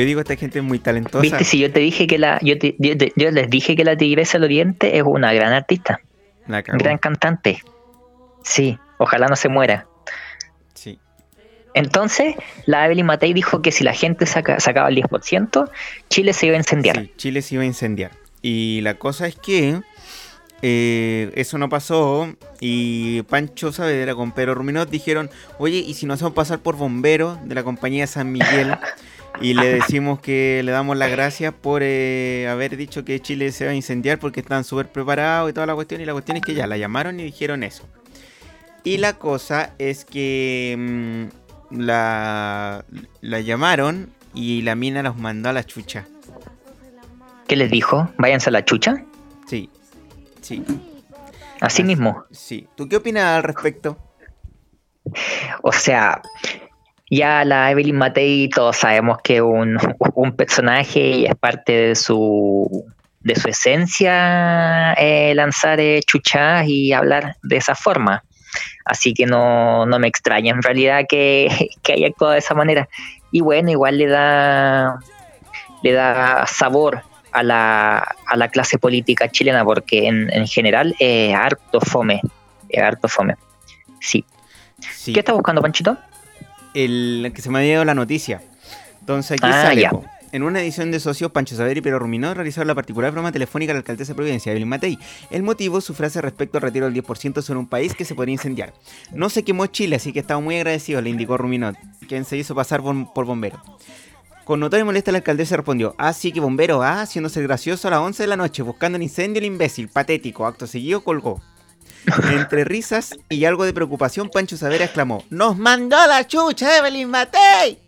Yo 0.01 0.07
digo, 0.07 0.21
esta 0.21 0.37
gente 0.37 0.59
es 0.61 0.65
muy 0.65 0.79
talentosa. 0.79 1.21
¿Viste? 1.21 1.45
Si 1.45 1.59
yo 1.59 1.71
te 1.73 1.81
dije 1.81 2.07
que 2.07 2.19
la. 2.19 2.39
Yo, 2.43 2.59
te- 2.59 2.75
yo 2.79 2.97
te- 2.97 3.13
yo 3.17 3.31
les 3.31 3.51
dije 3.51 3.77
que 3.77 3.85
la 3.85 3.97
Tigresa 3.97 4.39
del 4.39 4.45
Oriente 4.45 4.97
es 4.97 5.03
una 5.05 5.33
gran 5.33 5.53
artista. 5.53 6.01
La. 6.47 6.63
Gran 6.63 6.99
cantante. 6.99 7.63
Sí, 8.43 8.79
ojalá 8.99 9.27
no 9.29 9.37
se 9.37 9.49
muera. 9.49 9.87
Sí. 10.75 10.99
Entonces, 11.75 12.35
la 12.67 12.87
Evelyn 12.87 13.07
Matei 13.07 13.33
dijo 13.33 13.63
que 13.63 13.71
si 13.73 13.85
la 13.85 13.93
gente 13.93 14.27
saca- 14.27 14.59
sacaba 14.61 14.89
el 14.89 14.97
10%, 14.97 15.71
Chile 16.09 16.33
se 16.33 16.47
iba 16.47 16.55
a 16.55 16.59
incendiar. 16.59 16.97
Sí, 16.99 17.13
Chile 17.17 17.43
se 17.43 17.55
iba 17.57 17.63
a 17.63 17.67
incendiar. 17.67 18.11
Y 18.43 18.81
la 18.83 18.95
cosa 18.95 19.27
es 19.27 19.37
que 19.37 19.81
eh, 20.63 21.31
eso 21.35 21.59
no 21.59 21.69
pasó. 21.69 22.35
Y 22.61 23.23
Pancho 23.23 23.73
Saavedra 23.73 24.15
con 24.15 24.33
Pedro 24.33 24.55
Ruminot 24.55 24.91
dijeron: 24.91 25.31
Oye, 25.59 25.77
¿y 25.79 25.95
si 25.95 26.07
nos 26.07 26.17
hacemos 26.17 26.33
pasar 26.35 26.59
por 26.61 26.77
bomberos 26.77 27.39
de 27.49 27.55
la 27.55 27.63
compañía 27.63 28.07
San 28.07 28.33
Miguel? 28.33 28.75
Y 29.41 29.55
le 29.55 29.75
decimos 29.75 30.21
que 30.21 30.61
le 30.65 30.71
damos 30.71 30.97
las 30.97 31.11
gracias 31.11 31.55
por 31.55 31.83
eh, 31.83 32.47
haber 32.51 32.77
dicho 32.77 33.05
que 33.05 33.21
Chile 33.21 33.53
se 33.53 33.65
va 33.65 33.71
a 33.71 33.75
incendiar 33.75 34.19
porque 34.19 34.41
están 34.41 34.65
súper 34.65 34.89
preparados 34.89 35.51
y 35.51 35.53
toda 35.53 35.67
la 35.67 35.75
cuestión. 35.75 36.01
Y 36.01 36.05
la 36.05 36.13
cuestión 36.13 36.37
es 36.37 36.43
que 36.43 36.55
ya 36.55 36.67
la 36.67 36.77
llamaron 36.77 37.19
y 37.21 37.25
dijeron 37.25 37.63
eso. 37.63 37.89
Y 38.85 38.99
la 38.99 39.15
cosa 39.15 39.73
es 39.79 40.05
que 40.05 40.77
mm, 41.71 41.81
la, 41.81 42.85
la 43.21 43.41
llamaron 43.41 44.11
y 44.35 44.63
la 44.63 44.75
mina 44.75 45.03
los 45.03 45.17
mandó 45.17 45.49
a 45.49 45.53
la 45.53 45.65
chucha. 45.65 46.07
¿Qué 47.47 47.57
les 47.57 47.71
dijo? 47.71 48.11
Váyanse 48.19 48.51
a 48.51 48.53
la 48.53 48.65
chucha. 48.65 49.05
Sí, 49.47 49.69
sí, 50.41 50.63
Así 51.61 51.83
mismo. 51.83 52.25
sí. 52.31 52.69
¿Tú 52.77 52.89
qué 52.89 52.97
opinas 52.97 53.25
al 53.25 53.43
respecto? 53.43 53.99
O 55.63 55.73
sea, 55.73 56.23
ya 57.11 57.45
la 57.45 57.71
Evelyn 57.71 57.97
Matei 57.97 58.49
todos 58.49 58.77
sabemos 58.77 59.19
que 59.23 59.37
es 59.37 59.43
un, 59.43 59.79
un 60.15 60.33
personaje 60.37 61.01
y 61.01 61.27
es 61.27 61.35
parte 61.35 61.73
de 61.73 61.95
su 61.95 62.87
de 63.21 63.37
su 63.37 63.49
esencia 63.49 64.95
eh, 64.95 65.35
lanzar 65.35 65.79
eh, 65.79 66.01
chuchas 66.07 66.67
y 66.67 66.93
hablar 66.93 67.37
de 67.43 67.57
esa 67.57 67.75
forma. 67.75 68.25
Así 68.85 69.13
que 69.13 69.27
no, 69.27 69.85
no 69.87 69.99
me 69.99 70.09
extraña 70.09 70.53
en 70.53 70.63
realidad 70.63 71.05
que, 71.09 71.69
que 71.83 71.93
haya 71.93 72.09
actuado 72.09 72.33
de 72.33 72.39
esa 72.39 72.55
manera. 72.55 72.89
Y 73.31 73.43
bueno, 73.43 73.71
igual 73.71 73.99
le 73.99 74.07
da, 74.07 74.99
le 75.83 75.93
da 75.93 76.47
sabor 76.47 77.03
a 77.33 77.43
la, 77.43 77.99
a 78.27 78.37
la 78.37 78.49
clase 78.49 78.79
política 78.79 79.29
chilena, 79.29 79.65
porque 79.65 80.09
en, 80.09 80.33
en 80.33 80.47
general 80.49 80.97
es 80.99 81.35
harto 81.35 81.81
fome. 81.81 82.23
Es 82.69 82.83
harto 82.83 83.07
fome. 83.07 83.37
Sí. 84.01 84.25
Sí, 84.81 85.13
¿Qué 85.13 85.21
estás 85.21 85.35
buscando, 85.35 85.61
Panchito? 85.61 85.99
El 86.75 87.33
que 87.35 87.43
se 87.43 87.51
me 87.51 87.59
ha 87.59 87.63
llegado 87.63 87.85
la 87.85 87.95
noticia. 87.95 88.43
Entonces 89.01 89.33
aquí 89.33 89.41
Ah, 89.45 89.63
sale. 89.63 89.89
po. 89.91 90.05
En 90.33 90.45
una 90.45 90.61
edición 90.63 90.93
de 90.93 91.01
Socios, 91.01 91.33
Pancho 91.33 91.57
Saber 91.57 91.77
y 91.77 91.81
Pedro 91.81 91.99
Ruminó 91.99 92.33
realizaron 92.35 92.69
la 92.69 92.75
particular 92.77 93.11
broma 93.11 93.33
telefónica 93.33 93.73
a 93.73 93.75
la 93.75 93.79
alcaldesa 93.79 94.13
de 94.13 94.15
Providencia, 94.15 94.53
Evelyn 94.53 94.69
Matei. 94.69 94.97
El 95.33 95.43
motivo, 95.43 95.81
su 95.81 95.93
frase 95.93 96.21
respecto 96.23 96.59
al 96.59 96.63
retiro 96.63 96.89
del 96.89 96.95
10% 97.03 97.43
sobre 97.43 97.59
un 97.59 97.67
país 97.67 97.97
que 97.97 98.05
se 98.05 98.15
podría 98.15 98.35
incendiar. 98.35 98.73
No 99.13 99.29
se 99.29 99.43
quemó 99.43 99.67
Chile, 99.67 99.97
así 99.97 100.13
que 100.13 100.21
estaba 100.21 100.39
muy 100.41 100.55
agradecido, 100.55 101.03
le 101.03 101.11
indicó 101.11 101.37
Ruminot, 101.37 101.75
quien 102.07 102.25
se 102.25 102.37
hizo 102.37 102.55
pasar 102.55 102.81
por, 102.81 103.13
por 103.13 103.25
bombero. 103.25 103.61
Con 104.45 104.61
notoria 104.61 104.85
molestia 104.85 105.13
la 105.13 105.19
alcaldesa 105.19 105.57
respondió, 105.57 105.97
ah, 105.99 106.13
sí 106.13 106.31
que 106.31 106.39
bombero, 106.39 106.81
ah, 106.83 107.03
haciéndose 107.03 107.43
gracioso 107.43 107.89
a 107.89 107.91
las 107.93 108.01
11 108.01 108.23
de 108.23 108.27
la 108.29 108.37
noche, 108.37 108.63
buscando 108.63 108.97
el 108.97 109.03
incendio 109.03 109.41
el 109.41 109.47
imbécil, 109.47 109.89
patético, 109.89 110.47
acto 110.47 110.69
seguido 110.69 111.03
colgó. 111.03 111.41
Entre 112.33 112.65
risas 112.65 113.17
y 113.29 113.45
algo 113.45 113.65
de 113.65 113.73
preocupación, 113.73 114.31
Pancho 114.31 114.57
Savera 114.57 114.85
exclamó, 114.85 115.25
¡Nos 115.31 115.57
mandó 115.57 115.97
la 116.07 116.27
chucha 116.27 116.79
Evelyn 116.79 117.09
Matei! 117.09 117.79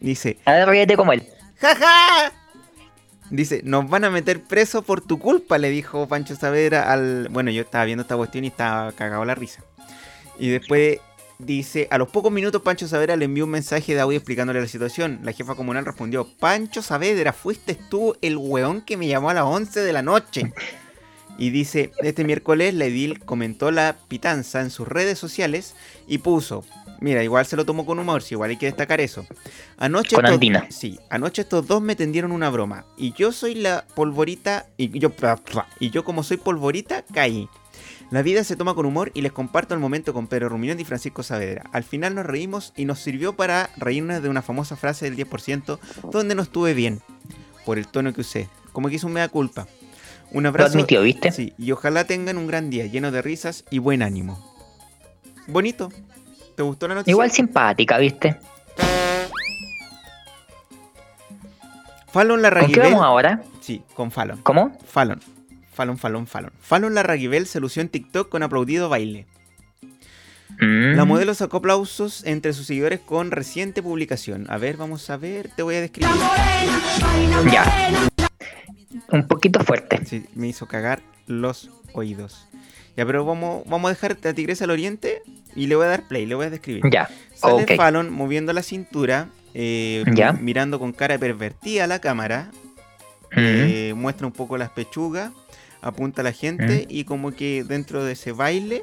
Dice, 0.00 0.38
A 0.44 0.52
ver, 0.52 0.68
ríete 0.68 0.96
como 0.96 1.12
él. 1.12 1.26
¡jaja! 1.60 2.32
Dice, 3.30 3.60
nos 3.64 3.88
van 3.88 4.04
a 4.04 4.10
meter 4.10 4.42
preso 4.42 4.82
por 4.82 5.00
tu 5.00 5.18
culpa, 5.18 5.56
le 5.58 5.70
dijo 5.70 6.08
Pancho 6.08 6.34
Saavedra 6.34 6.90
al... 6.92 7.28
Bueno, 7.30 7.52
yo 7.52 7.62
estaba 7.62 7.84
viendo 7.84 8.02
esta 8.02 8.16
cuestión 8.16 8.44
y 8.44 8.48
estaba 8.48 8.90
cagado 8.92 9.24
la 9.24 9.36
risa. 9.36 9.62
Y 10.38 10.48
después 10.48 10.98
dice, 11.38 11.86
a 11.92 11.98
los 11.98 12.08
pocos 12.08 12.32
minutos 12.32 12.62
Pancho 12.62 12.88
Saavedra 12.88 13.14
le 13.14 13.26
envió 13.26 13.44
un 13.44 13.50
mensaje 13.50 13.94
de 13.94 14.00
audio 14.00 14.16
explicándole 14.16 14.60
la 14.60 14.66
situación. 14.66 15.20
La 15.22 15.32
jefa 15.32 15.54
comunal 15.54 15.84
respondió, 15.84 16.26
Pancho 16.40 16.82
Saavedra, 16.82 17.32
fuiste 17.32 17.76
tú 17.88 18.16
el 18.20 18.36
weón 18.36 18.82
que 18.82 18.96
me 18.96 19.06
llamó 19.06 19.30
a 19.30 19.34
las 19.34 19.44
11 19.44 19.80
de 19.80 19.92
la 19.92 20.02
noche. 20.02 20.52
Y 21.40 21.50
dice, 21.50 21.90
este 22.02 22.22
miércoles 22.22 22.74
la 22.74 22.84
edil 22.84 23.18
comentó 23.24 23.70
la 23.70 23.96
pitanza 24.08 24.60
en 24.60 24.70
sus 24.70 24.86
redes 24.86 25.18
sociales 25.18 25.74
y 26.06 26.18
puso, 26.18 26.64
mira, 27.00 27.24
igual 27.24 27.46
se 27.46 27.56
lo 27.56 27.64
tomó 27.64 27.86
con 27.86 27.98
humor, 27.98 28.22
si 28.22 28.34
igual 28.34 28.50
hay 28.50 28.58
que 28.58 28.66
destacar 28.66 29.00
eso. 29.00 29.26
Anoche 29.78 30.14
Con 30.16 30.26
estos- 30.26 30.34
Andina. 30.34 30.66
Sí, 30.70 31.00
anoche 31.08 31.40
estos 31.42 31.66
dos 31.66 31.80
me 31.80 31.96
tendieron 31.96 32.30
una 32.30 32.50
broma 32.50 32.84
y 32.98 33.14
yo 33.14 33.32
soy 33.32 33.54
la 33.54 33.86
polvorita 33.94 34.66
y 34.76 34.96
yo 34.98 35.10
y 35.80 35.90
yo 35.90 36.04
como 36.04 36.22
soy 36.22 36.36
polvorita 36.36 37.04
caí. 37.12 37.48
La 38.10 38.20
vida 38.22 38.44
se 38.44 38.56
toma 38.56 38.74
con 38.74 38.84
humor 38.84 39.10
y 39.14 39.22
les 39.22 39.32
comparto 39.32 39.72
el 39.72 39.80
momento 39.80 40.12
con 40.12 40.26
Pedro 40.26 40.50
Ruminón 40.50 40.78
y 40.78 40.84
Francisco 40.84 41.22
Saavedra. 41.22 41.64
Al 41.72 41.84
final 41.84 42.14
nos 42.16 42.26
reímos 42.26 42.74
y 42.76 42.84
nos 42.84 42.98
sirvió 42.98 43.34
para 43.34 43.70
reírnos 43.78 44.22
de 44.22 44.28
una 44.28 44.42
famosa 44.42 44.76
frase 44.76 45.08
del 45.08 45.16
10% 45.16 45.78
donde 46.10 46.34
no 46.34 46.42
estuve 46.42 46.74
bien 46.74 47.00
por 47.64 47.78
el 47.78 47.86
tono 47.86 48.12
que 48.12 48.20
usé, 48.20 48.48
como 48.72 48.88
que 48.90 48.96
hizo 48.96 49.06
un 49.06 49.14
mea 49.14 49.28
culpa. 49.28 49.66
Un 50.32 50.44
Lo 50.44 50.48
abrazo. 50.50 50.72
admitió, 50.74 51.02
¿viste? 51.02 51.32
Sí, 51.32 51.52
y 51.58 51.72
ojalá 51.72 52.04
tengan 52.04 52.38
un 52.38 52.46
gran 52.46 52.70
día 52.70 52.86
lleno 52.86 53.10
de 53.10 53.20
risas 53.22 53.64
y 53.70 53.78
buen 53.78 54.02
ánimo. 54.02 54.38
Bonito. 55.46 55.90
¿Te 56.56 56.62
gustó 56.62 56.86
la 56.88 56.94
noticia? 56.94 57.10
Igual 57.12 57.30
simpática, 57.30 57.98
¿viste? 57.98 58.38
Fallon 62.12 62.36
¿Con 62.36 62.38
qué 62.38 62.42
Larraguibel. 62.42 62.82
vamos 62.92 63.02
ahora? 63.04 63.42
Sí, 63.60 63.82
con 63.94 64.10
Fallon. 64.10 64.40
¿Cómo? 64.42 64.76
Fallon. 64.86 65.20
Fallon, 65.72 65.96
Fallon, 65.96 66.26
Fallon. 66.26 66.52
Fallon 66.60 66.94
Larraguibel 66.94 67.46
se 67.46 67.60
lució 67.60 67.82
en 67.82 67.88
TikTok 67.88 68.28
con 68.28 68.42
aplaudido 68.42 68.88
baile. 68.88 69.26
Mm. 70.60 70.96
La 70.96 71.04
modelo 71.04 71.32
sacó 71.34 71.58
aplausos 71.58 72.24
entre 72.24 72.52
sus 72.52 72.66
seguidores 72.66 73.00
con 73.00 73.30
reciente 73.30 73.82
publicación. 73.82 74.46
A 74.50 74.58
ver, 74.58 74.76
vamos 74.76 75.08
a 75.08 75.16
ver, 75.16 75.48
te 75.54 75.62
voy 75.62 75.76
a 75.76 75.80
describir. 75.80 76.10
Ya. 77.50 78.09
Un 79.10 79.26
poquito 79.26 79.62
fuerte. 79.64 80.04
Sí, 80.06 80.24
me 80.34 80.48
hizo 80.48 80.66
cagar 80.66 81.00
los 81.26 81.70
oídos. 81.92 82.46
Ya, 82.96 83.06
pero 83.06 83.24
vamos, 83.24 83.62
vamos 83.66 83.88
a 83.90 83.94
dejar 83.94 84.18
a 84.24 84.32
Tigresa 84.34 84.64
al 84.64 84.70
Oriente 84.70 85.22
y 85.54 85.66
le 85.66 85.76
voy 85.76 85.86
a 85.86 85.88
dar 85.88 86.08
play, 86.08 86.26
le 86.26 86.34
voy 86.34 86.46
a 86.46 86.50
describir. 86.50 86.82
Ya. 86.90 87.08
Sale. 87.34 87.76
Fallon 87.76 88.10
moviendo 88.12 88.52
la 88.52 88.62
cintura, 88.62 89.28
eh, 89.54 90.04
Ya. 90.14 90.32
mirando 90.32 90.78
con 90.78 90.92
cara 90.92 91.16
pervertida 91.18 91.84
a 91.84 91.86
la 91.86 92.00
cámara. 92.00 92.50
Mm. 93.32 93.36
eh, 93.38 93.94
muestra 93.94 94.26
un 94.26 94.32
poco 94.32 94.58
las 94.58 94.70
pechugas, 94.70 95.30
apunta 95.82 96.22
a 96.22 96.24
la 96.24 96.32
gente 96.32 96.84
y 96.88 97.04
como 97.04 97.30
que 97.30 97.62
dentro 97.62 98.02
de 98.04 98.14
ese 98.14 98.32
baile 98.32 98.82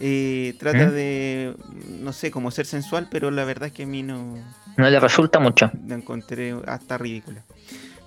eh, 0.00 0.54
trata 0.58 0.86
¿Mm? 0.86 0.90
de, 0.90 1.54
no 2.00 2.12
sé, 2.12 2.32
como 2.32 2.50
ser 2.50 2.66
sensual, 2.66 3.06
pero 3.08 3.30
la 3.30 3.44
verdad 3.44 3.68
es 3.68 3.72
que 3.72 3.84
a 3.84 3.86
mí 3.86 4.02
no 4.02 4.34
No 4.76 4.90
le 4.90 4.98
resulta 4.98 5.38
mucho. 5.38 5.70
la 5.86 5.94
encontré 5.94 6.56
hasta 6.66 6.98
ridícula. 6.98 7.44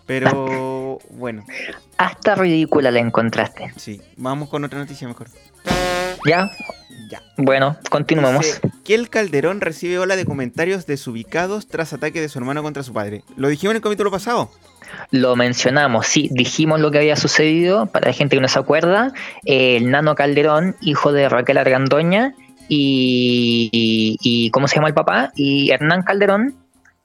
Pero 0.08 1.00
bueno, 1.12 1.46
Hasta 1.98 2.34
ridícula 2.36 2.90
la 2.92 3.00
encontraste. 3.00 3.72
sí, 3.76 4.02
vamos 4.16 4.50
con 4.50 4.64
otra 4.64 4.80
noticia 4.80 5.08
mejor. 5.08 5.28
¿Ya? 6.26 6.50
Ya. 7.12 7.22
Bueno, 7.38 7.78
continuemos. 7.90 8.44
Dice, 8.46 8.60
Kiel 8.84 9.10
Calderón 9.10 9.62
recibe 9.62 10.00
ola 10.00 10.16
de 10.16 10.26
comentarios 10.26 10.86
desubicados 10.88 11.68
tras 11.68 11.94
ataque 11.94 12.20
de 12.20 12.28
su 12.28 12.40
hermano 12.40 12.64
contra 12.64 12.82
su 12.84 12.92
padre. 12.94 13.24
Lo 13.36 13.48
dijimos 13.50 13.72
en 13.74 13.78
el 13.78 13.82
capítulo 13.84 14.10
pasado. 14.12 14.50
Lo 15.12 15.36
mencionamos, 15.36 16.08
sí, 16.08 16.30
dijimos 16.32 16.80
lo 16.80 16.92
que 16.92 16.98
había 16.98 17.16
sucedido, 17.18 17.86
para 17.88 18.08
la 18.08 18.14
gente 18.14 18.36
que 18.38 18.42
no 18.42 18.48
se 18.48 18.58
acuerda, 18.60 19.12
el 19.46 19.92
Nano 19.92 20.16
Calderón, 20.16 20.76
hijo 20.82 21.12
de 21.12 21.28
Raquel 21.30 21.58
Argandoña, 21.58 22.34
y, 22.70 23.70
y- 23.72 24.18
y- 24.22 24.50
¿cómo 24.52 24.68
se 24.68 24.76
llama 24.76 24.88
el 24.88 24.94
papá? 24.94 25.32
Y 25.36 25.72
Hernán 25.72 26.04
Calderón 26.04 26.56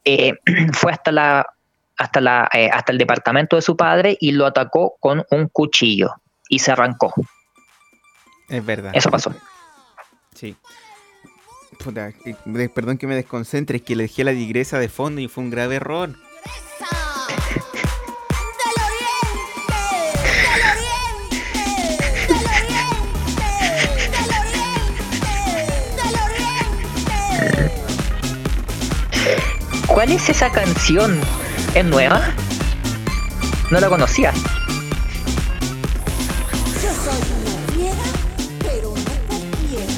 eh, 0.05 0.35
fue 0.73 0.93
hasta 0.93 1.13
la 1.13 1.47
hasta 1.97 2.21
la 2.21 2.49
eh, 2.53 2.71
hasta 2.73 2.93
el 2.93 2.99
departamento 2.99 3.57
de 3.57 3.63
su 3.63 3.77
padre 3.77 4.17
y 4.21 4.33
lo 4.33 4.47
atacó 4.47 4.97
con 5.01 5.25
un 5.31 5.49
cuchillo 5.49 6.15
y 6.49 6.59
se 6.59 6.73
arrancó. 6.73 7.13
Es 8.49 8.65
verdad. 8.65 8.93
Eso 8.95 9.11
pasó. 9.11 9.35
Sí. 10.35 10.57
Puta, 11.83 12.13
eh, 12.25 12.69
perdón 12.75 12.99
que 12.99 13.07
me 13.07 13.15
desconcentre, 13.15 13.79
es 13.79 13.83
que 13.83 13.97
le 13.97 14.05
dejé 14.05 14.25
la 14.25 14.33
digresa 14.33 14.79
de 14.79 14.89
fondo 14.89 15.21
y 15.21 15.29
fue 15.29 15.45
un 15.45 15.51
grave 15.51 15.77
error. 15.77 16.11
¿Cuál 29.87 30.13
es 30.13 30.29
esa 30.29 30.51
canción? 30.51 31.21
¿Es 31.75 31.85
nueva? 31.87 32.21
No 33.71 33.81
la 33.81 33.89
conocía. 33.89 34.31
Yo 36.75 36.91
soy 36.93 37.23
una 37.39 37.57
fiera, 37.73 38.07
pero 38.61 38.91
no 38.91 39.15
cualquiera. 39.27 39.95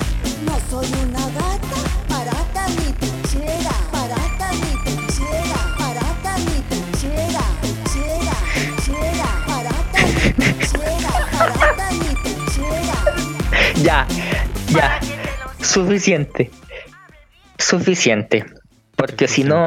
No 0.47 0.55
soy 0.71 0.89
una 1.03 1.27
gata, 1.31 1.81
parata 2.09 2.69
ni 2.69 2.93
pechera. 2.93 3.75
Parata 3.91 4.53
ni 4.53 4.73
pechera, 4.85 5.61
parata 5.77 6.39
ni 6.39 6.63
pechera. 6.71 7.45
Pechera, 7.61 8.37
pechera, 8.55 9.29
parata 9.49 9.99
ni 10.01 10.33
pechera. 10.33 11.13
Parata 11.33 11.87
ni 11.91 12.11
pechera. 12.23 12.99
Ya, 13.83 14.07
ya. 14.69 15.01
Suficiente. 15.61 16.53
Suficiente. 17.59 18.45
Porque 18.95 19.27
si 19.27 19.43
no, 19.43 19.67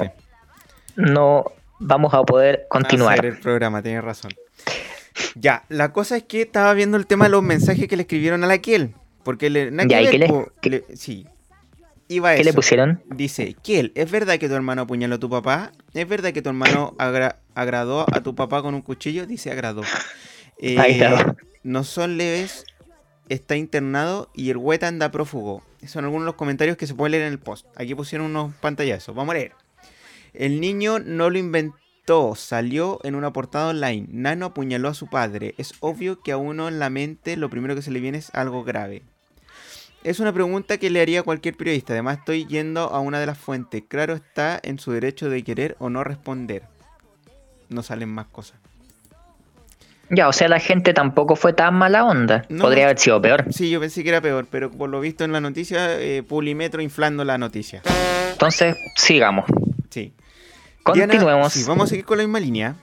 no 0.96 1.52
vamos 1.80 2.14
a 2.14 2.24
poder 2.24 2.56
Hacer 2.56 2.68
continuar. 2.70 3.26
el 3.26 3.40
programa, 3.40 3.82
tienes 3.82 4.04
razón. 4.04 4.32
Ya, 5.36 5.64
la 5.70 5.94
cosa 5.94 6.18
es 6.18 6.24
que 6.24 6.42
estaba 6.42 6.74
viendo 6.74 6.98
el 6.98 7.08
tema 7.08 7.26
de 7.26 7.32
los 7.32 7.44
mensajes 7.44 7.88
que 7.88 7.96
le 7.96 8.04
escribieron 8.04 8.44
a 8.44 8.48
la 8.48 8.58
Kiel. 8.60 8.94
Porque 9.24 9.50
le. 9.50 9.72
que 9.72 9.88
Ya, 9.88 10.02
¿y 10.02 10.04
ver, 10.06 10.12
qué 10.12 10.18
le- 10.20 10.28
po, 10.28 10.52
le- 10.64 10.86
sí. 10.96 11.26
Iba 12.10 12.36
¿Qué 12.36 12.46
le 12.46 12.54
pusieron? 12.54 13.04
Dice, 13.08 13.54
Kiel, 13.62 13.92
¿es 13.96 14.10
verdad 14.10 14.38
que 14.40 14.48
tu 14.48 14.56
hermano 14.56 14.84
apuñaló 14.84 15.16
a 15.16 15.20
tu 15.20 15.30
papá? 15.30 15.74
¿Es 15.94 16.08
verdad 16.08 16.32
que 16.32 16.42
tu 16.42 16.48
hermano 16.50 16.96
agra- 16.98 17.40
agradó 17.54 18.06
a 18.14 18.22
tu 18.24 18.34
papá 18.34 18.62
con 18.62 18.74
un 18.76 18.82
cuchillo? 18.82 19.26
Dice, 19.28 19.52
agradó. 19.52 19.82
Eh, 20.60 20.78
Ahí 20.80 20.94
está. 21.02 21.36
No 21.64 21.84
son 21.84 22.18
leves, 22.18 22.64
está 23.28 23.58
internado 23.58 24.30
y 24.34 24.50
el 24.52 24.58
hueta 24.58 24.88
anda 24.88 25.12
prófugo. 25.12 25.64
Son 25.86 26.06
algunos 26.06 26.24
de 26.24 26.28
los 26.28 26.36
comentarios 26.36 26.78
que 26.78 26.88
se 26.88 26.94
pueden 26.96 27.12
leer 27.12 27.24
en 27.26 27.34
el 27.34 27.40
post. 27.40 27.66
Aquí 27.76 27.94
pusieron 27.94 28.28
unos 28.28 28.54
pantallazos. 28.62 29.14
Vamos 29.14 29.34
a 29.36 29.38
leer. 29.40 29.52
El 30.38 30.62
niño 30.62 31.00
no 31.00 31.32
lo 31.32 31.40
inventó, 31.40 32.36
salió 32.36 33.00
en 33.04 33.16
una 33.16 33.34
portada 33.34 33.70
online. 33.70 34.06
Nano 34.12 34.46
apuñaló 34.46 34.88
a 34.88 34.94
su 34.94 35.08
padre. 35.08 35.56
Es 35.58 35.74
obvio 35.80 36.22
que 36.22 36.32
a 36.32 36.38
uno 36.38 36.68
en 36.68 36.78
la 36.78 36.92
mente 36.92 37.36
lo 37.38 37.50
primero 37.50 37.74
que 37.74 37.82
se 37.82 37.90
le 37.90 38.00
viene 38.00 38.20
es 38.20 38.30
algo 38.36 38.64
grave. 38.64 39.02
Es 40.04 40.20
una 40.20 40.32
pregunta 40.32 40.78
que 40.78 40.92
le 40.92 41.02
haría 41.02 41.22
a 41.22 41.24
cualquier 41.24 41.58
periodista. 41.58 41.94
Además, 41.94 42.20
estoy 42.20 42.46
yendo 42.46 42.82
a 42.82 43.00
una 43.00 43.20
de 43.20 43.26
las 43.26 43.40
fuentes. 43.40 43.82
Claro 43.88 44.14
está 44.14 44.60
en 44.62 44.78
su 44.78 44.92
derecho 44.92 45.28
de 45.28 45.44
querer 45.44 45.76
o 45.80 45.90
no 45.90 46.04
responder. 46.04 46.62
No 47.70 47.82
salen 47.82 48.10
más 48.10 48.28
cosas. 48.28 48.60
Ya, 50.12 50.28
o 50.28 50.34
sea, 50.34 50.48
la 50.50 50.60
gente 50.60 50.94
tampoco 50.94 51.36
fue 51.36 51.54
tan 51.54 51.74
mala 51.74 52.06
onda. 52.06 52.46
No. 52.50 52.64
Podría 52.64 52.86
haber 52.86 53.00
sido 53.00 53.20
peor. 53.20 53.46
Sí, 53.52 53.72
yo 53.72 53.80
pensé 53.80 54.04
que 54.04 54.10
era 54.10 54.22
peor, 54.22 54.46
pero 54.52 54.70
por 54.70 54.88
lo 54.88 55.00
visto 55.00 55.24
en 55.24 55.32
la 55.32 55.42
noticia, 55.42 56.00
eh, 56.00 56.22
Pulimetro 56.22 56.80
inflando 56.84 57.26
la 57.26 57.40
noticia. 57.40 57.82
Entonces, 58.34 58.78
sigamos. 58.96 59.46
Sí. 59.90 60.14
Diana- 60.94 61.14
Continuemos. 61.14 61.54
sí, 61.54 61.64
vamos 61.68 61.86
a 61.86 61.88
seguir 61.90 62.06
con 62.06 62.18
la 62.18 62.24
misma 62.24 62.40
línea. 62.40 62.76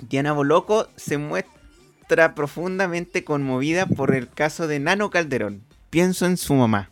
Diana 0.00 0.32
Boloco 0.32 0.88
se 0.96 1.18
muestra 1.18 2.34
profundamente 2.34 3.24
conmovida 3.24 3.86
por 3.86 4.14
el 4.14 4.28
caso 4.28 4.66
de 4.66 4.80
Nano 4.80 5.10
Calderón. 5.10 5.62
Pienso 5.90 6.26
en 6.26 6.36
su 6.36 6.54
mamá. 6.54 6.90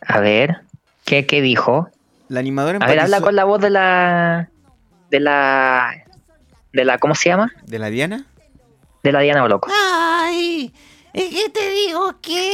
A 0.00 0.20
ver, 0.20 0.60
¿qué, 1.04 1.26
qué 1.26 1.40
dijo? 1.42 1.90
La 2.28 2.40
animadora 2.40 2.78
A 2.80 2.86
ver, 2.86 3.00
habla 3.00 3.18
empatizó- 3.18 3.24
con 3.24 3.36
la 3.36 3.44
voz 3.44 3.60
de 3.60 3.70
la. 3.70 4.50
de 5.10 5.20
la. 5.20 6.04
de 6.72 6.84
la. 6.84 6.98
¿cómo 6.98 7.14
se 7.14 7.28
llama? 7.30 7.52
¿De 7.64 7.78
la 7.78 7.88
Diana? 7.90 8.26
De 9.02 9.12
la 9.12 9.20
Diana 9.20 9.42
Boloco. 9.42 9.70
Ay, 9.72 10.72
¿y 11.14 11.30
qué 11.30 11.48
te 11.48 11.70
digo 11.70 12.14
qué? 12.20 12.52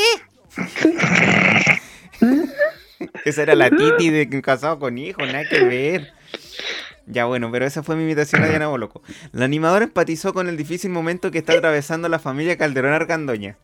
Esa 3.24 3.42
era 3.42 3.54
la 3.54 3.70
Titi 3.70 4.10
de 4.10 4.28
casado 4.42 4.78
con 4.78 4.98
hijo, 4.98 5.24
nada 5.26 5.44
que 5.48 5.64
ver. 5.64 6.12
Ya 7.06 7.26
bueno, 7.26 7.50
pero 7.52 7.66
esa 7.66 7.82
fue 7.82 7.96
mi 7.96 8.02
invitación 8.02 8.42
a 8.42 8.48
Diana 8.48 8.66
Boloco. 8.68 9.02
La 9.32 9.44
animadora 9.44 9.84
empatizó 9.84 10.32
con 10.32 10.48
el 10.48 10.56
difícil 10.56 10.90
momento 10.90 11.30
que 11.30 11.38
está 11.38 11.52
atravesando 11.52 12.08
la 12.08 12.18
familia 12.18 12.56
Calderón 12.56 12.92
Argandoña. 12.94 13.58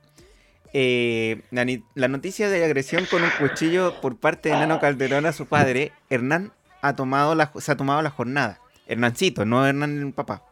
Eh, 0.72 1.40
la, 1.50 1.66
la 1.94 2.08
noticia 2.08 2.48
de 2.48 2.64
agresión 2.64 3.06
con 3.10 3.22
un 3.22 3.30
cuchillo 3.40 4.00
por 4.00 4.16
parte 4.16 4.50
de 4.50 4.56
Nano 4.56 4.78
Calderón 4.78 5.26
a 5.26 5.32
su 5.32 5.46
padre, 5.46 5.92
Hernán 6.10 6.52
ha 6.82 6.94
tomado 6.94 7.34
la, 7.34 7.50
se 7.58 7.72
ha 7.72 7.76
tomado 7.76 8.02
la 8.02 8.10
jornada. 8.10 8.60
Hernancito, 8.86 9.44
no 9.44 9.66
Hernán 9.66 9.98
el 10.00 10.12
papá. 10.12 10.44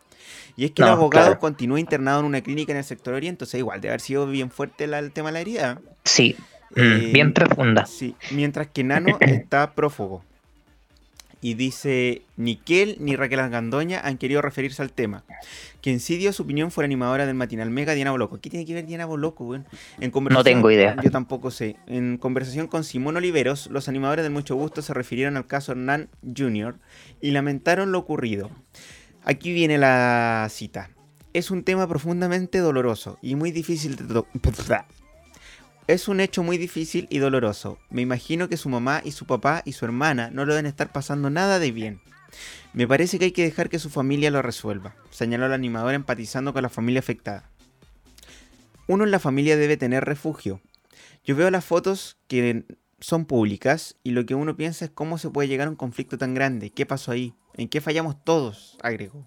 Y 0.56 0.64
es 0.64 0.70
que 0.72 0.82
el 0.82 0.88
abogado 0.88 1.26
claro. 1.26 1.38
continúa 1.40 1.78
internado 1.78 2.20
en 2.20 2.26
una 2.26 2.40
clínica 2.40 2.72
en 2.72 2.78
el 2.78 2.84
sector 2.84 3.14
oriente, 3.14 3.44
o 3.44 3.46
sea, 3.46 3.58
igual 3.58 3.80
debe 3.80 3.92
haber 3.92 4.00
sido 4.00 4.26
bien 4.26 4.50
fuerte 4.50 4.88
la- 4.88 4.98
el 4.98 5.12
tema 5.12 5.28
de 5.28 5.32
la 5.34 5.40
herida. 5.40 5.80
Sí, 6.04 6.36
Eh, 6.76 7.10
bien 7.12 7.32
profunda. 7.32 7.86
Sí, 7.86 8.14
mientras 8.30 8.68
que 8.68 8.84
Nano 8.84 9.16
está 9.20 9.72
prófugo. 9.74 10.22
Y 11.40 11.54
dice, 11.54 12.22
ni 12.36 12.56
Kel 12.56 12.96
ni 12.98 13.14
Raquel 13.14 13.38
Argandoña 13.38 14.00
han 14.02 14.18
querido 14.18 14.42
referirse 14.42 14.82
al 14.82 14.90
tema. 14.90 15.22
Quien 15.80 16.00
sí 16.00 16.16
dio 16.16 16.32
su 16.32 16.42
opinión 16.42 16.72
fue 16.72 16.82
la 16.82 16.86
animadora 16.86 17.26
del 17.26 17.36
matinal 17.36 17.70
Mega, 17.70 17.94
Diana 17.94 18.10
Boloco. 18.10 18.40
¿Qué 18.40 18.50
tiene 18.50 18.66
que 18.66 18.74
ver 18.74 18.86
Diana 18.86 19.06
Boloco, 19.06 19.44
weón? 19.44 19.64
En 20.00 20.10
conversación- 20.10 20.42
tengo 20.56 20.68
idea. 20.72 20.96
Yo 21.00 21.12
tampoco 21.12 21.52
sé. 21.52 21.76
En 21.86 22.18
conversación 22.18 22.66
con 22.66 22.82
Simón 22.82 23.16
Oliveros, 23.18 23.68
los 23.70 23.88
animadores 23.88 24.24
del 24.24 24.32
Mucho 24.32 24.56
Gusto 24.56 24.82
se 24.82 24.92
refirieron 24.94 25.36
al 25.36 25.46
caso 25.46 25.70
Hernán 25.70 26.08
Jr. 26.36 26.74
y 27.20 27.30
lamentaron 27.30 27.92
lo 27.92 27.98
ocurrido. 28.00 28.50
Aquí 29.22 29.52
viene 29.52 29.78
la 29.78 30.48
cita. 30.50 30.90
Es 31.34 31.52
un 31.52 31.62
tema 31.62 31.86
profundamente 31.86 32.58
doloroso 32.58 33.16
y 33.22 33.36
muy 33.36 33.52
difícil 33.52 33.94
de 33.94 34.04
to- 34.12 34.26
Es 35.88 36.06
un 36.06 36.20
hecho 36.20 36.42
muy 36.42 36.58
difícil 36.58 37.06
y 37.08 37.16
doloroso. 37.16 37.78
Me 37.88 38.02
imagino 38.02 38.50
que 38.50 38.58
su 38.58 38.68
mamá 38.68 39.00
y 39.06 39.12
su 39.12 39.24
papá 39.24 39.62
y 39.64 39.72
su 39.72 39.86
hermana 39.86 40.28
no 40.30 40.44
lo 40.44 40.52
deben 40.52 40.66
estar 40.66 40.92
pasando 40.92 41.30
nada 41.30 41.58
de 41.58 41.72
bien. 41.72 42.02
Me 42.74 42.86
parece 42.86 43.18
que 43.18 43.24
hay 43.24 43.32
que 43.32 43.44
dejar 43.44 43.70
que 43.70 43.78
su 43.78 43.88
familia 43.88 44.30
lo 44.30 44.42
resuelva, 44.42 44.94
señaló 45.08 45.48
la 45.48 45.54
animadora 45.54 45.94
empatizando 45.94 46.52
con 46.52 46.60
la 46.60 46.68
familia 46.68 46.98
afectada. 46.98 47.50
Uno 48.86 49.04
en 49.04 49.10
la 49.10 49.18
familia 49.18 49.56
debe 49.56 49.78
tener 49.78 50.04
refugio. 50.04 50.60
Yo 51.24 51.34
veo 51.34 51.50
las 51.50 51.64
fotos 51.64 52.18
que 52.26 52.66
son 53.00 53.24
públicas 53.24 53.96
y 54.04 54.10
lo 54.10 54.26
que 54.26 54.34
uno 54.34 54.58
piensa 54.58 54.84
es 54.84 54.90
cómo 54.90 55.16
se 55.16 55.30
puede 55.30 55.48
llegar 55.48 55.68
a 55.68 55.70
un 55.70 55.76
conflicto 55.76 56.18
tan 56.18 56.34
grande. 56.34 56.68
¿Qué 56.68 56.84
pasó 56.84 57.12
ahí? 57.12 57.32
¿En 57.54 57.66
qué 57.66 57.80
fallamos 57.80 58.22
todos? 58.22 58.76
agregó. 58.82 59.24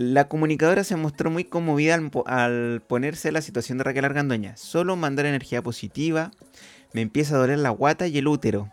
La 0.00 0.28
comunicadora 0.28 0.84
se 0.84 0.94
mostró 0.94 1.28
muy 1.28 1.42
conmovida 1.42 1.94
al, 1.96 2.08
po- 2.10 2.22
al 2.28 2.80
ponerse 2.86 3.32
la 3.32 3.42
situación 3.42 3.78
de 3.78 3.84
Raquel 3.84 4.04
Argandoña. 4.04 4.56
Solo 4.56 4.94
mandar 4.94 5.26
energía 5.26 5.60
positiva, 5.60 6.30
me 6.92 7.00
empieza 7.00 7.34
a 7.34 7.38
doler 7.38 7.58
la 7.58 7.70
guata 7.70 8.06
y 8.06 8.16
el 8.16 8.28
útero. 8.28 8.70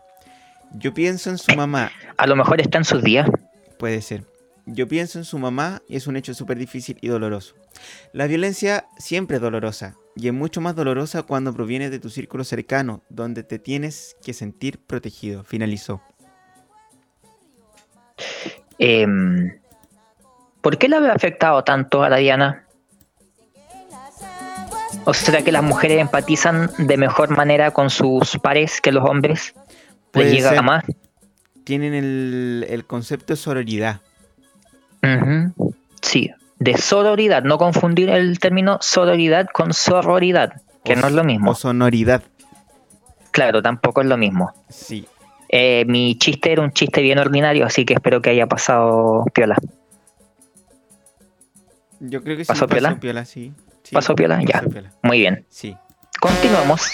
Yo 0.74 0.94
pienso 0.94 1.32
en 1.32 1.40
su 1.40 1.56
mamá, 1.56 1.92
A 2.18 2.28
lo 2.28 2.36
mejor 2.36 2.62
está 2.62 2.78
en 2.78 2.86
sus 2.86 3.02
días. 3.02 3.28
puede 3.80 4.04
ser. 4.04 4.24
Yo 4.68 4.88
pienso 4.88 5.18
en 5.18 5.26
su 5.26 5.40
mamá 5.40 5.82
y 5.90 5.96
es 5.96 6.06
un 6.06 6.16
hecho 6.16 6.36
súper 6.36 6.60
difícil 6.60 7.00
y 7.02 7.08
doloroso. 7.08 7.56
La 8.14 8.28
violencia 8.28 8.86
siempre 9.00 9.38
es 9.38 9.42
dolorosa 9.42 9.96
y 10.16 10.28
es 10.28 10.34
mucho 10.36 10.62
más 10.62 10.76
dolorosa 10.76 11.24
cuando 11.24 11.56
proviene 11.56 11.90
de 11.90 11.98
tu 11.98 12.12
círculo 12.12 12.44
cercano, 12.44 13.02
donde 13.10 13.42
te 13.42 13.58
tienes 13.58 14.16
que 14.24 14.34
sentir 14.34 14.78
protegido, 14.78 15.44
finalizó. 15.44 16.04
Em, 18.78 19.60
¿Por 20.66 20.80
qué 20.80 20.90
le 20.90 20.96
había 20.96 21.14
afectado 21.14 21.64
tanto 21.64 22.02
a 22.02 22.10
la 22.10 22.18
Diana? 22.18 22.66
¿O 25.04 25.14
será 25.14 25.44
que 25.44 25.52
las 25.52 25.62
mujeres 25.62 26.02
empatizan 26.02 26.72
de 26.80 26.98
mejor 26.98 27.30
manera 27.30 27.70
con 27.70 27.92
sus 27.92 28.40
pares 28.42 28.82
que 28.82 28.92
los 28.92 29.08
hombres? 29.08 29.54
¿Les 30.16 30.34
llega 30.34 30.50
ser. 30.50 30.64
más? 30.64 30.84
Tienen 31.66 31.94
el, 31.94 32.66
el 32.68 32.84
concepto 32.84 33.34
de 33.34 33.38
sororidad. 33.38 34.02
Sí, 36.02 36.32
de 36.58 36.78
sororidad, 36.80 37.44
no 37.44 37.60
confundir 37.60 38.10
el 38.10 38.40
término 38.40 38.80
sororidad 38.82 39.46
con 39.54 39.72
sororidad, 39.72 40.64
que 40.84 40.94
o 40.94 40.96
no 40.96 41.06
es 41.10 41.14
lo 41.14 41.24
mismo. 41.24 41.52
O 41.52 41.54
sonoridad. 41.54 42.24
Claro, 43.30 43.62
tampoco 43.62 44.02
es 44.02 44.08
lo 44.08 44.18
mismo. 44.18 44.52
Sí. 44.70 45.08
Eh, 45.48 45.86
mi 45.86 46.18
chiste 46.18 46.54
era 46.54 46.64
un 46.64 46.72
chiste 46.72 47.04
bien 47.04 47.20
ordinario, 47.20 47.68
así 47.68 47.86
que 47.86 47.94
espero 47.94 48.20
que 48.20 48.32
haya 48.32 48.48
pasado 48.48 49.26
piola. 49.32 49.58
Yo 52.10 52.24
creo 52.24 52.38
que 52.38 52.46
sí. 52.46 52.48
¿Pasó 52.48 52.68
piola? 52.68 52.90
Pasó 52.90 53.00
piola, 53.00 53.26
sí. 53.26 53.54
Sí, 53.84 53.94
¿Pasó 53.94 54.16
piola? 54.16 54.42
Ya. 54.42 54.60
pasó 54.60 54.70
piola. 54.70 54.94
Muy 55.04 55.20
bien. 55.20 55.46
Sí. 55.50 55.76
Continuamos. 56.20 56.92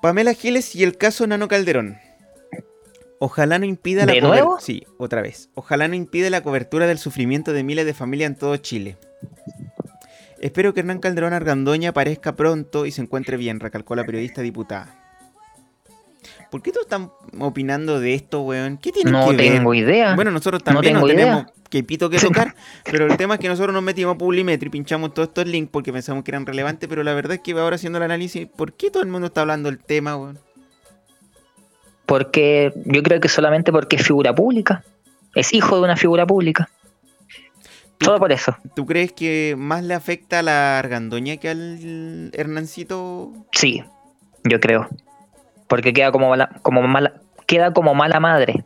Pamela 0.00 0.32
Giles 0.34 0.74
y 0.74 0.82
el 0.82 0.96
caso 0.96 1.26
Nano 1.26 1.48
Calderón. 1.48 1.98
Ojalá 3.18 3.58
no 3.58 3.66
impida 3.66 4.06
la 4.06 4.12
¿De 4.14 4.20
nuevo? 4.22 4.58
Sí, 4.60 4.86
otra 4.96 5.20
vez. 5.20 5.50
Ojalá 5.54 5.88
no 5.88 5.94
impida 5.94 6.30
la 6.30 6.42
cobertura 6.42 6.86
del 6.86 6.98
sufrimiento 6.98 7.52
de 7.52 7.62
miles 7.62 7.84
de 7.84 7.92
familias 7.92 8.30
en 8.30 8.36
todo 8.36 8.56
Chile. 8.56 8.96
Espero 10.40 10.72
que 10.72 10.80
Hernán 10.80 11.00
Calderón 11.00 11.34
Argandoña 11.34 11.90
aparezca 11.90 12.34
pronto 12.34 12.86
y 12.86 12.92
se 12.92 13.02
encuentre 13.02 13.36
bien, 13.36 13.60
recalcó 13.60 13.94
la 13.94 14.04
periodista 14.06 14.40
diputada. 14.40 14.96
¿Por 16.50 16.62
qué 16.62 16.72
todos 16.72 16.86
están 16.86 17.10
opinando 17.38 18.00
de 18.00 18.14
esto, 18.14 18.40
weón? 18.42 18.76
¿Qué 18.78 18.90
tiene 18.92 19.10
No 19.12 19.30
que 19.30 19.36
ver? 19.36 19.52
tengo 19.54 19.72
idea. 19.74 20.14
Bueno, 20.16 20.30
nosotros 20.30 20.60
No 20.66 20.72
también 20.74 20.94
no, 20.94 21.06
idea. 21.06 21.16
tenemos 21.16 21.46
que 21.68 21.84
pito 21.84 22.10
que 22.10 22.18
tocar, 22.18 22.54
pero 22.84 23.06
el 23.06 23.16
tema 23.16 23.34
es 23.34 23.40
que 23.40 23.48
nosotros 23.48 23.72
nos 23.72 23.82
metimos 23.82 24.14
a 24.16 24.18
Publimetro 24.18 24.66
y 24.66 24.70
pinchamos 24.70 25.14
todos 25.14 25.28
estos 25.28 25.46
links 25.46 25.70
porque 25.70 25.92
pensamos 25.92 26.24
que 26.24 26.32
eran 26.32 26.46
relevantes, 26.46 26.88
pero 26.88 27.02
la 27.04 27.14
verdad 27.14 27.34
es 27.34 27.40
que 27.40 27.52
ahora 27.52 27.76
haciendo 27.76 27.98
el 27.98 28.02
análisis, 28.04 28.46
¿por 28.48 28.72
qué 28.72 28.90
todo 28.90 29.02
el 29.04 29.08
mundo 29.08 29.28
está 29.28 29.42
hablando 29.42 29.70
del 29.70 29.78
tema, 29.78 30.16
weón? 30.16 30.38
Porque 32.06 32.72
yo 32.86 33.02
creo 33.02 33.20
que 33.20 33.28
solamente 33.28 33.70
porque 33.70 33.96
es 33.96 34.02
figura 34.06 34.34
pública. 34.34 34.82
Es 35.34 35.52
hijo 35.54 35.76
de 35.76 35.82
una 35.82 35.96
figura 35.96 36.26
pública. 36.26 36.68
Solo 38.00 38.18
por 38.18 38.32
eso. 38.32 38.56
¿Tú 38.74 38.86
crees 38.86 39.12
que 39.12 39.54
más 39.56 39.84
le 39.84 39.94
afecta 39.94 40.40
a 40.40 40.42
la 40.42 40.78
Argandoña 40.78 41.36
que 41.36 41.50
al 41.50 42.30
Hernancito? 42.32 43.32
Sí, 43.52 43.84
yo 44.42 44.58
creo. 44.58 44.88
Porque 45.70 45.92
queda 45.94 46.10
como 46.12 46.28
mala, 46.28 46.50
como 46.62 46.82
mala, 46.82 47.22
queda 47.46 47.72
como 47.72 47.94
mala 47.94 48.18
madre. 48.18 48.64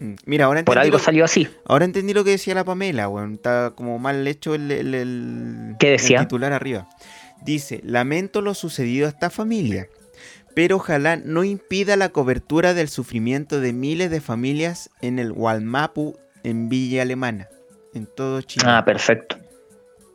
Mm, 0.00 0.14
Mira, 0.24 0.46
ahora 0.46 0.64
Por 0.64 0.78
algo 0.78 0.96
lo, 0.96 0.98
salió 0.98 1.24
así. 1.26 1.46
ahora 1.66 1.84
entendí 1.84 2.14
lo 2.14 2.24
que 2.24 2.30
decía 2.30 2.54
la 2.54 2.64
Pamela, 2.64 3.06
weón. 3.08 3.34
Está 3.34 3.72
como 3.76 3.98
mal 3.98 4.26
hecho 4.26 4.54
el, 4.54 4.70
el- 4.72 4.94
el- 4.94 5.76
¿Qué 5.78 5.90
decía? 5.90 6.20
el 6.20 6.24
titular 6.24 6.52
arriba. 6.54 6.88
Dice, 7.42 7.80
lamento 7.84 8.40
lo 8.40 8.54
sucedido 8.54 9.06
a 9.06 9.10
esta 9.10 9.28
familia, 9.28 9.88
pero 10.54 10.76
ojalá 10.76 11.16
no 11.16 11.44
impida 11.44 11.96
la 11.96 12.08
cobertura 12.08 12.72
del 12.72 12.88
sufrimiento 12.88 13.60
de 13.60 13.74
miles 13.74 14.10
de 14.10 14.22
familias 14.22 14.88
en 15.02 15.18
el 15.18 15.32
Walmapu, 15.32 16.16
en 16.44 16.70
Villa 16.70 17.02
Alemana, 17.02 17.48
en 17.92 18.06
todo 18.06 18.40
Chile. 18.40 18.64
Ah, 18.66 18.82
perfecto. 18.86 19.36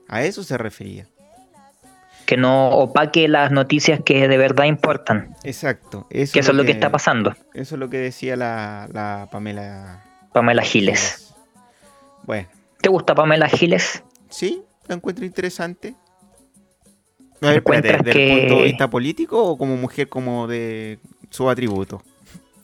A 0.08 0.24
eso 0.24 0.44
se 0.44 0.58
refería. 0.58 1.08
Que 2.30 2.38
no 2.38 2.70
opaque 2.70 3.28
las 3.28 3.50
noticias 3.52 4.02
que 4.06 4.28
de 4.28 4.38
verdad 4.38 4.66
importan. 4.66 5.36
Exacto. 5.44 6.06
Eso, 6.12 6.34
Que 6.34 6.42
eso 6.42 6.52
es 6.52 6.58
lo 6.58 6.64
que 6.64 6.74
está 6.74 6.92
pasando. 6.92 7.32
Eso 7.56 7.74
es 7.74 7.80
lo 7.80 7.90
que 7.90 7.98
decía 7.98 8.36
la, 8.36 8.88
la 8.94 9.28
Pamela. 9.32 10.04
Pamela 10.32 10.62
Giles. 10.62 11.34
Bueno, 12.28 12.48
¿Te 12.82 12.90
gusta 12.90 13.16
Pamela 13.16 13.50
Giles? 13.50 14.04
sí, 14.30 14.62
lo 14.88 14.94
encuentro 14.94 15.26
interesante. 15.26 15.96
A 17.42 17.48
ver, 17.48 17.56
espérate, 17.58 17.58
¿Encuentras 17.58 18.04
¿desde 18.04 18.12
que- 18.20 18.34
el 18.34 18.40
punto 18.42 18.56
de 18.58 18.64
vista 18.66 18.90
político 18.92 19.44
o 19.44 19.58
como 19.58 19.76
mujer 19.76 20.08
como 20.08 20.46
de 20.46 21.00
su 21.32 21.50
atributo? 21.50 22.04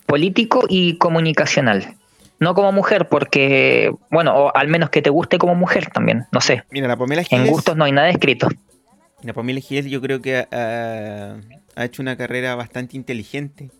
Político 0.05 0.61
y 0.69 0.99
comunicacional. 0.99 1.95
No 2.39 2.53
como 2.53 2.71
mujer, 2.71 3.07
porque, 3.09 3.91
bueno, 4.11 4.35
o 4.35 4.55
al 4.55 4.67
menos 4.67 4.91
que 4.91 5.01
te 5.01 5.09
guste 5.09 5.39
como 5.39 5.55
mujer 5.55 5.87
también. 5.91 6.25
No 6.31 6.39
sé. 6.41 6.63
Mira, 6.69 6.87
la 6.87 6.97
Pamela 6.97 7.21
En 7.21 7.27
Giles. 7.27 7.49
gustos 7.49 7.75
no 7.75 7.85
hay 7.85 7.93
nada 7.93 8.09
escrito. 8.09 8.47
La 9.23 9.33
Pamela 9.33 9.59
Giles 9.59 9.85
yo 9.85 10.01
creo 10.01 10.21
que 10.21 10.37
ha, 10.37 11.37
ha 11.75 11.85
hecho 11.85 12.01
una 12.01 12.15
carrera 12.17 12.55
bastante 12.55 12.95
inteligente. 12.95 13.71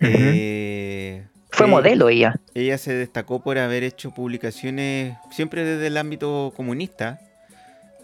Eh, 0.00 1.24
Fue 1.50 1.66
eh, 1.66 1.70
modelo 1.70 2.08
ella. 2.08 2.40
Ella 2.54 2.78
se 2.78 2.94
destacó 2.94 3.42
por 3.42 3.58
haber 3.58 3.82
hecho 3.82 4.12
publicaciones 4.12 5.16
siempre 5.30 5.64
desde 5.64 5.86
el 5.86 5.96
ámbito 5.96 6.52
comunista 6.56 7.20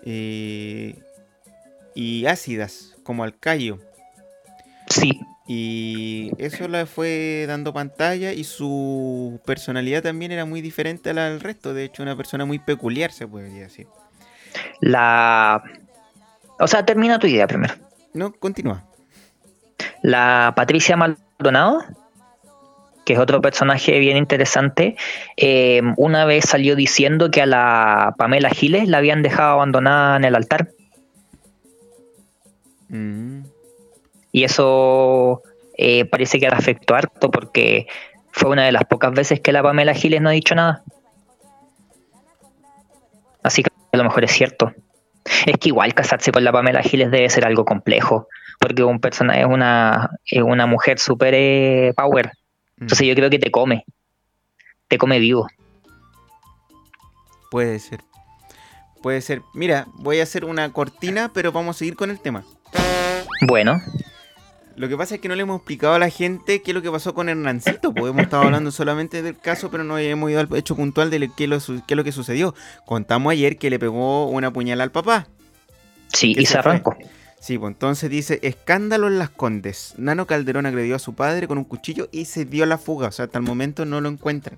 eh, 0.05 0.97
y 1.95 2.27
ácidas, 2.27 2.97
como 3.03 3.25
Alcayo. 3.25 3.79
Sí. 4.89 5.21
Y 5.47 6.31
eso 6.39 6.69
le 6.69 6.87
fue 6.87 7.45
dando 7.49 7.73
pantalla 7.73 8.33
y 8.33 8.45
su 8.45 9.41
personalidad 9.45 10.03
también 10.03 10.31
era 10.31 10.45
muy 10.45 10.61
diferente 10.61 11.11
a 11.11 11.15
la 11.15 11.29
del 11.29 11.41
resto. 11.41 11.75
De 11.75 11.85
hecho, 11.85 12.05
una 12.05 12.17
persona 12.17 12.45
muy 12.45 12.61
peculiar, 12.61 13.11
se 13.11 13.27
podría 13.27 13.63
decir. 13.63 13.89
La. 14.81 15.63
O 16.59 16.67
sea, 16.67 16.85
termina 16.85 17.19
tu 17.19 17.27
idea 17.27 17.47
primero. 17.47 17.75
No, 18.13 18.33
continúa. 18.33 18.85
La 20.03 20.53
Patricia 20.57 20.97
Maldonado, 20.97 21.83
que 23.05 23.15
es 23.15 23.19
otro 23.19 23.41
personaje 23.41 23.99
bien 23.99 24.17
interesante, 24.17 24.97
eh, 25.37 25.83
una 25.97 26.25
vez 26.25 26.45
salió 26.47 26.77
diciendo 26.77 27.31
que 27.31 27.43
a 27.43 27.47
la 27.47 28.15
Pamela 28.19 28.51
Giles 28.51 28.89
la 28.89 28.99
habían 28.99 29.23
dejado 29.23 29.53
abandonada 29.53 30.17
en 30.17 30.25
el 30.25 30.35
altar. 30.35 30.71
Mm, 32.89 33.43
Y 34.33 34.45
eso 34.45 35.43
eh, 35.77 36.05
parece 36.05 36.39
que 36.39 36.49
le 36.49 36.57
afectó 36.57 36.95
harto 36.95 37.31
porque 37.31 37.87
fue 38.33 38.51
una 38.51 38.65
de 38.65 38.73
las 38.73 38.85
pocas 38.85 39.13
veces 39.13 39.41
que 39.41 39.53
la 39.53 39.63
Pamela 39.63 39.95
Giles 39.95 40.21
no 40.21 40.29
ha 40.29 40.33
dicho 40.33 40.55
nada. 40.55 40.83
Así 43.43 43.63
que 43.63 43.71
a 43.93 43.97
lo 43.97 44.05
mejor 44.05 44.25
es 44.25 44.33
cierto. 44.33 44.73
Es 45.47 45.57
que 45.59 45.69
igual 45.69 45.95
casarse 45.95 46.33
con 46.33 46.45
la 46.45 46.53
Pamela 46.53 46.83
Giles 46.83 47.11
debe 47.11 47.29
ser 47.29 47.45
algo 47.47 47.65
complejo, 47.65 48.27
porque 48.59 48.83
un 48.83 49.01
personaje 49.01 49.41
es 49.41 49.47
una, 49.47 50.11
es 50.25 50.43
una 50.43 50.67
mujer 50.67 50.99
súper 50.99 51.35
eh, 51.37 51.93
power. 51.97 52.33
mm, 52.77 52.83
Entonces 52.83 53.07
yo 53.07 53.15
creo 53.15 53.31
que 53.31 53.39
te 53.39 53.51
come. 53.51 53.85
Te 54.89 54.99
come 54.99 55.19
vivo. 55.19 55.47
Puede 57.51 57.79
ser. 57.79 58.01
Puede 59.03 59.21
ser. 59.21 59.43
Mira, 59.55 59.87
voy 59.95 60.21
a 60.21 60.25
hacer 60.25 60.45
una 60.45 60.73
cortina, 60.73 61.31
pero 61.33 61.53
vamos 61.53 61.77
a 61.77 61.79
seguir 61.79 61.97
con 61.97 62.11
el 62.11 62.21
tema. 62.21 62.45
Bueno, 63.47 63.81
Lo 64.81 64.89
que 64.89 64.97
pasa 64.97 65.17
es 65.17 65.21
que 65.21 65.29
no 65.29 65.35
le 65.35 65.43
hemos 65.43 65.59
explicado 65.59 65.93
a 65.93 65.99
la 65.99 66.09
gente 66.09 66.63
qué 66.63 66.71
es 66.71 66.75
lo 66.75 66.81
que 66.81 66.91
pasó 66.91 67.13
con 67.13 67.29
Hernancito, 67.29 67.93
porque 67.93 68.09
hemos 68.09 68.23
estado 68.23 68.45
hablando 68.45 68.71
solamente 68.71 69.21
del 69.21 69.37
caso, 69.39 69.71
pero 69.71 69.85
no 69.85 69.99
hemos 69.99 70.31
ido 70.31 70.41
al 70.41 70.49
hecho 70.57 70.75
puntual 70.75 71.11
de 71.11 71.31
qué, 71.37 71.47
lo 71.47 71.61
su- 71.61 71.83
qué 71.87 71.93
es 71.93 71.97
lo 71.99 72.03
que 72.03 72.13
sucedió. 72.13 72.55
Contamos 72.87 73.31
ayer 73.33 73.59
que 73.59 73.69
le 73.69 73.79
pegó 73.79 74.29
una 74.29 74.51
puñalada 74.51 74.85
al 74.85 74.91
papá. 74.91 75.27
sí, 76.09 76.35
¿Qué 76.35 76.41
y 76.41 76.47
se 76.47 76.57
arrancó. 76.57 76.97
Sí, 77.41 77.59
pues 77.59 77.73
entonces 77.73 78.09
dice, 78.09 78.39
escándalo 78.43 79.07
en 79.09 79.19
las 79.19 79.29
Condes. 79.29 79.93
Nano 79.99 80.27
Calderón 80.27 80.65
agredió 80.65 80.97
a 80.97 80.99
su 80.99 81.15
padre 81.15 81.47
con 81.47 81.59
un 81.59 81.65
cuchillo 81.65 82.09
y 82.11 82.25
se 82.25 82.47
dio 82.47 82.65
a 82.65 82.67
la 82.67 82.79
fuga. 82.79 83.09
O 83.09 83.13
sea, 83.13 83.27
hasta 83.27 83.37
el 83.37 83.45
momento 83.45 83.85
no 83.85 84.01
lo 84.01 84.09
encuentran. 84.09 84.57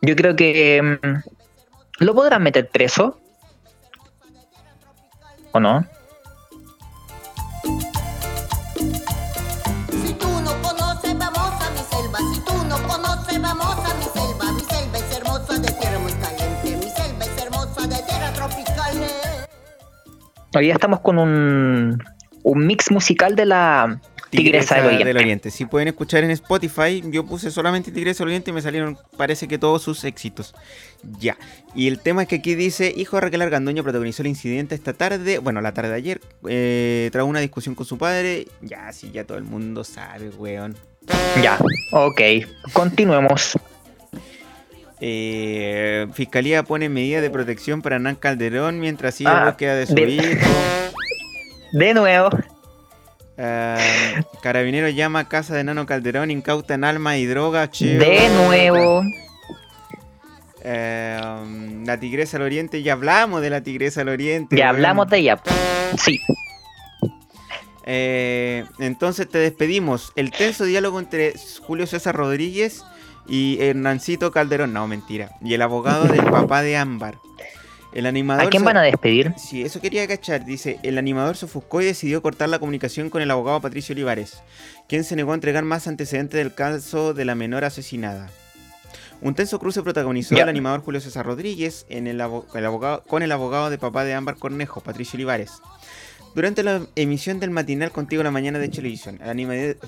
Yo 0.00 0.14
creo 0.14 0.36
que 0.36 0.80
mm, 1.02 2.04
lo 2.04 2.14
podrán 2.14 2.44
meter 2.44 2.68
preso. 2.68 3.18
¿O 5.50 5.58
no? 5.58 5.84
Hoy 20.56 20.64
día 20.64 20.72
estamos 20.72 21.00
con 21.00 21.18
un, 21.18 22.02
un 22.42 22.66
mix 22.66 22.90
musical 22.90 23.36
de 23.36 23.44
la 23.44 24.00
Tigresa, 24.30 24.80
del 24.80 25.16
Oriente. 25.18 25.50
Si 25.50 25.66
pueden 25.66 25.88
escuchar 25.88 26.24
en 26.24 26.30
Spotify, 26.30 27.02
yo 27.10 27.26
puse 27.26 27.50
solamente 27.50 27.92
Tigresa 27.92 28.20
del 28.20 28.28
Oriente 28.28 28.52
y 28.52 28.54
me 28.54 28.62
salieron, 28.62 28.96
parece 29.18 29.48
que 29.48 29.58
todos 29.58 29.82
sus 29.82 30.02
éxitos. 30.04 30.54
Ya. 31.20 31.36
Y 31.74 31.88
el 31.88 32.00
tema 32.00 32.22
es 32.22 32.28
que 32.28 32.36
aquí 32.36 32.54
dice, 32.54 32.90
hijo 32.96 33.18
de 33.18 33.20
Raquel 33.20 33.42
Argandoña 33.42 33.82
protagonizó 33.82 34.22
el 34.22 34.28
incidente 34.28 34.74
esta 34.74 34.94
tarde, 34.94 35.40
bueno, 35.40 35.60
la 35.60 35.74
tarde 35.74 35.90
de 35.90 35.96
ayer, 35.96 36.20
eh, 36.48 37.10
tras 37.12 37.26
una 37.26 37.40
discusión 37.40 37.74
con 37.74 37.84
su 37.84 37.98
padre. 37.98 38.46
Ya, 38.62 38.90
sí, 38.94 39.10
ya 39.10 39.24
todo 39.24 39.36
el 39.36 39.44
mundo 39.44 39.84
sabe, 39.84 40.30
weón. 40.30 40.74
Ya, 41.42 41.58
ok. 41.92 42.20
Continuemos. 42.72 43.58
Eh, 45.00 46.06
Fiscalía 46.14 46.62
pone 46.62 46.88
medidas 46.88 47.22
de 47.22 47.30
protección 47.30 47.82
para 47.82 47.96
Hernán 47.96 48.16
Calderón 48.16 48.80
mientras 48.80 49.14
sigue 49.14 49.30
Ah, 49.30 49.44
búsqueda 49.46 49.74
de 49.74 49.86
su 49.86 49.94
de- 49.94 50.08
hijo. 50.08 50.46
De 51.72 51.92
nuevo. 51.94 52.30
Ah, 53.36 53.76
Carabinero 54.40 54.88
llama 54.88 55.18
a 55.20 55.28
casa 55.28 55.54
de 55.54 55.64
Nano 55.64 55.84
Calderón, 55.84 56.30
incautan 56.30 56.84
alma 56.84 57.18
y 57.18 57.26
droga. 57.26 57.70
chivo. 57.70 57.98
De 58.00 58.28
nuevo. 58.30 59.02
Eh, 60.64 61.20
la 61.84 62.00
Tigresa 62.00 62.38
del 62.38 62.46
Oriente, 62.46 62.82
ya 62.82 62.94
hablamos 62.94 63.42
de 63.42 63.50
la 63.50 63.60
Tigresa 63.62 64.00
del 64.00 64.08
Oriente. 64.08 64.56
Ya 64.56 64.70
hablamos 64.70 65.08
de 65.10 65.18
ella. 65.18 65.40
Sí. 65.98 66.18
Eh, 67.84 68.64
entonces 68.78 69.28
te 69.28 69.38
despedimos. 69.38 70.12
El 70.16 70.30
tenso 70.32 70.64
diálogo 70.64 70.98
entre 70.98 71.34
Julio 71.60 71.86
César 71.86 72.16
Rodríguez 72.16 72.84
y 73.28 73.58
Hernancito 73.60 74.30
Calderón. 74.30 74.72
No, 74.72 74.86
mentira. 74.88 75.30
Y 75.42 75.54
el 75.54 75.62
abogado 75.62 76.04
del 76.04 76.24
papá 76.30 76.62
de 76.62 76.76
Ámbar. 76.76 77.18
El 77.92 78.04
animador. 78.04 78.44
¿A 78.46 78.50
quién 78.50 78.62
van 78.64 78.76
a 78.76 78.82
despedir? 78.82 79.32
Sí, 79.38 79.62
eso 79.62 79.80
quería 79.80 80.06
cachar. 80.06 80.44
Dice, 80.44 80.78
el 80.82 80.98
animador 80.98 81.34
se 81.36 81.46
ofuscó 81.46 81.80
y 81.80 81.86
decidió 81.86 82.20
cortar 82.20 82.48
la 82.50 82.58
comunicación 82.58 83.08
con 83.08 83.22
el 83.22 83.30
abogado 83.30 83.60
Patricio 83.62 83.94
Olivares, 83.94 84.42
quien 84.86 85.02
se 85.02 85.16
negó 85.16 85.32
a 85.32 85.34
entregar 85.34 85.64
más 85.64 85.86
antecedentes 85.86 86.36
del 86.38 86.54
caso 86.54 87.14
de 87.14 87.24
la 87.24 87.34
menor 87.34 87.64
asesinada. 87.64 88.28
Un 89.22 89.34
tenso 89.34 89.58
cruce 89.58 89.82
protagonizó 89.82 90.34
el 90.34 90.46
animador 90.50 90.82
Julio 90.82 91.00
César 91.00 91.24
Rodríguez 91.24 91.86
en 91.88 92.06
el 92.06 92.20
abo- 92.20 92.44
el 92.54 92.66
abogado, 92.66 93.02
con 93.04 93.22
el 93.22 93.32
abogado 93.32 93.70
de 93.70 93.78
papá 93.78 94.04
de 94.04 94.12
Ámbar 94.12 94.36
Cornejo, 94.36 94.82
Patricio 94.82 95.16
Olivares. 95.16 95.52
Durante 96.34 96.62
la 96.62 96.82
emisión 96.96 97.40
del 97.40 97.48
matinal 97.50 97.92
Contigo 97.92 98.20
en 98.20 98.24
la 98.24 98.30
Mañana 98.30 98.58
de 98.58 98.68
televisión, 98.68 99.18
el 99.22 99.30
animador... 99.30 99.78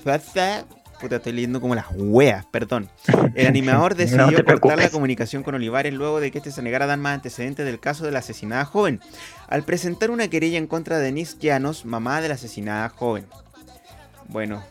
Puta, 0.99 1.15
estoy 1.17 1.31
leyendo 1.31 1.61
como 1.61 1.75
las 1.75 1.85
weas, 1.95 2.45
perdón. 2.47 2.89
El 3.35 3.47
animador 3.47 3.95
decidió 3.95 4.43
cortar 4.43 4.77
la 4.79 4.89
comunicación 4.89 5.43
con 5.43 5.55
Olivares 5.55 5.93
luego 5.93 6.19
de 6.19 6.29
que 6.31 6.39
este 6.39 6.51
se 6.51 6.61
negara 6.61 6.85
a 6.85 6.87
dar 6.89 6.97
más 6.97 7.13
antecedentes 7.15 7.65
del 7.65 7.79
caso 7.79 8.03
de 8.05 8.11
la 8.11 8.19
asesinada 8.19 8.65
joven, 8.65 8.99
al 9.47 9.63
presentar 9.63 10.11
una 10.11 10.27
querella 10.27 10.57
en 10.57 10.67
contra 10.67 10.97
de 10.97 11.05
Denise 11.05 11.37
Llanos, 11.39 11.85
mamá 11.85 12.19
de 12.21 12.27
la 12.27 12.33
asesinada 12.33 12.89
joven. 12.89 13.25
Bueno, 14.27 14.61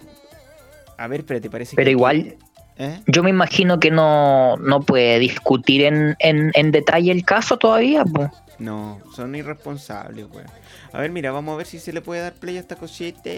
a 0.98 1.06
ver, 1.08 1.24
pero 1.24 1.40
te 1.40 1.48
parece 1.50 1.76
Pero 1.76 1.86
que- 1.86 1.92
igual, 1.92 2.36
¿Eh? 2.76 3.00
yo 3.06 3.22
me 3.22 3.30
imagino 3.30 3.80
que 3.80 3.90
no, 3.90 4.56
no 4.58 4.80
puede 4.82 5.18
discutir 5.18 5.82
en, 5.82 6.14
en, 6.20 6.50
en 6.54 6.70
detalle 6.70 7.10
el 7.10 7.24
caso 7.24 7.56
todavía. 7.56 8.04
po. 8.04 8.30
No, 8.58 9.00
son 9.16 9.34
irresponsables, 9.34 10.26
weón. 10.30 10.46
A 10.92 11.00
ver, 11.00 11.10
mira, 11.10 11.32
vamos 11.32 11.54
a 11.54 11.56
ver 11.56 11.66
si 11.66 11.78
se 11.78 11.92
le 11.92 12.02
puede 12.02 12.20
dar 12.20 12.34
play 12.34 12.56
a 12.56 12.60
esta 12.60 12.76
cosita. 12.76 13.30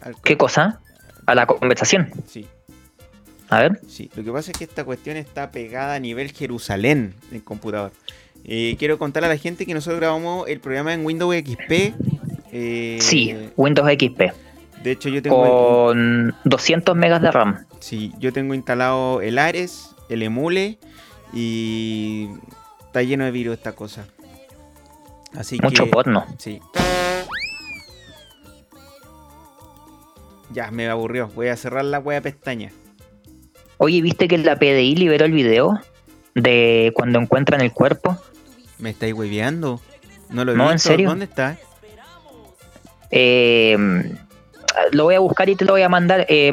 Al 0.00 0.14
¿Qué 0.22 0.36
cosa? 0.36 0.80
A 1.28 1.34
la 1.34 1.46
conversación. 1.46 2.10
Sí, 2.26 2.46
A 3.50 3.60
ver. 3.60 3.80
sí. 3.86 4.10
Lo 4.16 4.24
que 4.24 4.32
pasa 4.32 4.50
es 4.50 4.56
que 4.58 4.64
esta 4.64 4.84
cuestión 4.84 5.16
está 5.16 5.50
pegada 5.50 5.94
a 5.94 5.98
nivel 6.00 6.32
Jerusalén 6.32 7.14
en 7.32 7.40
computador. 7.40 7.92
Eh, 8.44 8.76
quiero 8.78 8.98
contarle 8.98 9.26
a 9.26 9.30
la 9.30 9.36
gente 9.36 9.66
que 9.66 9.74
nosotros 9.74 10.00
grabamos 10.00 10.48
el 10.48 10.60
programa 10.60 10.94
en 10.94 11.04
Windows 11.04 11.34
XP. 11.36 11.92
eh, 12.52 12.98
Sí, 13.00 13.34
Windows 13.56 13.88
XP. 13.90 14.32
De 14.82 14.92
hecho, 14.92 15.08
yo 15.08 15.20
tengo, 15.20 15.86
Con 15.88 16.34
200 16.44 16.96
megas 16.96 17.20
de 17.20 17.30
RAM. 17.30 17.66
sí, 17.80 18.12
yo 18.18 18.32
tengo 18.32 18.54
instalado 18.54 19.20
el 19.20 19.38
Ares, 19.38 19.90
el 20.08 20.22
Emule 20.22 20.78
y 21.34 22.28
está 22.86 23.02
lleno 23.02 23.24
de 23.24 23.32
virus 23.32 23.54
esta 23.58 23.72
cosa. 23.72 24.06
Así 25.36 25.58
Mucho 25.62 25.84
que... 25.84 25.90
porno. 25.90 26.24
Sí. 26.38 26.60
Ya, 30.50 30.70
me 30.70 30.88
aburrió. 30.88 31.28
Voy 31.28 31.48
a 31.48 31.56
cerrar 31.56 31.84
la 31.84 31.98
wea 31.98 32.20
pestaña. 32.20 32.72
Oye, 33.76 34.02
¿viste 34.02 34.28
que 34.28 34.38
la 34.38 34.56
PDI 34.56 34.96
liberó 34.96 35.24
el 35.24 35.32
video 35.32 35.80
de 36.34 36.92
cuando 36.94 37.18
encuentran 37.20 37.60
el 37.60 37.72
cuerpo? 37.72 38.16
¿Me 38.78 38.90
estáis 38.90 39.14
hueveando? 39.14 39.80
No 40.30 40.44
lo 40.44 40.52
he 40.52 40.56
No, 40.56 40.70
¿en 40.70 40.78
serio? 40.78 41.08
¿Dónde 41.08 41.26
está? 41.26 41.58
Eh, 43.10 43.76
lo 44.92 45.04
voy 45.04 45.14
a 45.14 45.20
buscar 45.20 45.48
y 45.48 45.56
te 45.56 45.64
lo 45.64 45.72
voy 45.72 45.82
a 45.82 45.88
mandar. 45.88 46.26
Eh, 46.28 46.52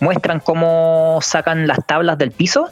muestran 0.00 0.40
cómo 0.40 1.18
sacan 1.22 1.66
las 1.66 1.84
tablas 1.86 2.18
del 2.18 2.30
piso 2.30 2.68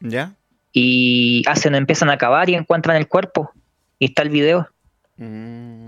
¿Ya? 0.00 0.32
y 0.72 1.42
hacen, 1.46 1.74
empiezan 1.74 2.10
a 2.10 2.18
cavar 2.18 2.48
y 2.50 2.54
encuentran 2.54 2.96
el 2.96 3.08
cuerpo. 3.08 3.52
Y 3.98 4.06
está 4.06 4.22
el 4.22 4.30
video. 4.30 4.68
Mm, 5.16 5.85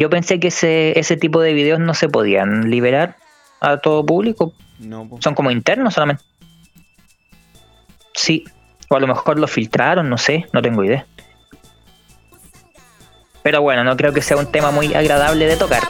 Yo 0.00 0.08
pensé 0.08 0.40
que 0.40 0.48
ese, 0.48 0.98
ese 0.98 1.18
tipo 1.18 1.42
de 1.42 1.52
videos 1.52 1.78
no 1.78 1.92
se 1.92 2.08
podían 2.08 2.70
liberar 2.70 3.18
a 3.60 3.76
todo 3.76 4.04
público. 4.06 4.54
no. 4.78 5.06
Son 5.20 5.34
como 5.34 5.50
internos 5.50 5.92
solamente. 5.92 6.24
Sí. 8.14 8.44
O 8.88 8.96
a 8.96 9.00
lo 9.00 9.06
mejor 9.06 9.38
lo 9.38 9.46
filtraron, 9.46 10.08
no 10.08 10.16
sé, 10.16 10.46
no 10.54 10.62
tengo 10.62 10.82
idea. 10.84 11.04
Pero 13.42 13.60
bueno, 13.60 13.84
no 13.84 13.94
creo 13.94 14.14
que 14.14 14.22
sea 14.22 14.38
un 14.38 14.50
tema 14.50 14.70
muy 14.70 14.94
agradable 14.94 15.46
de 15.46 15.56
tocar. 15.58 15.82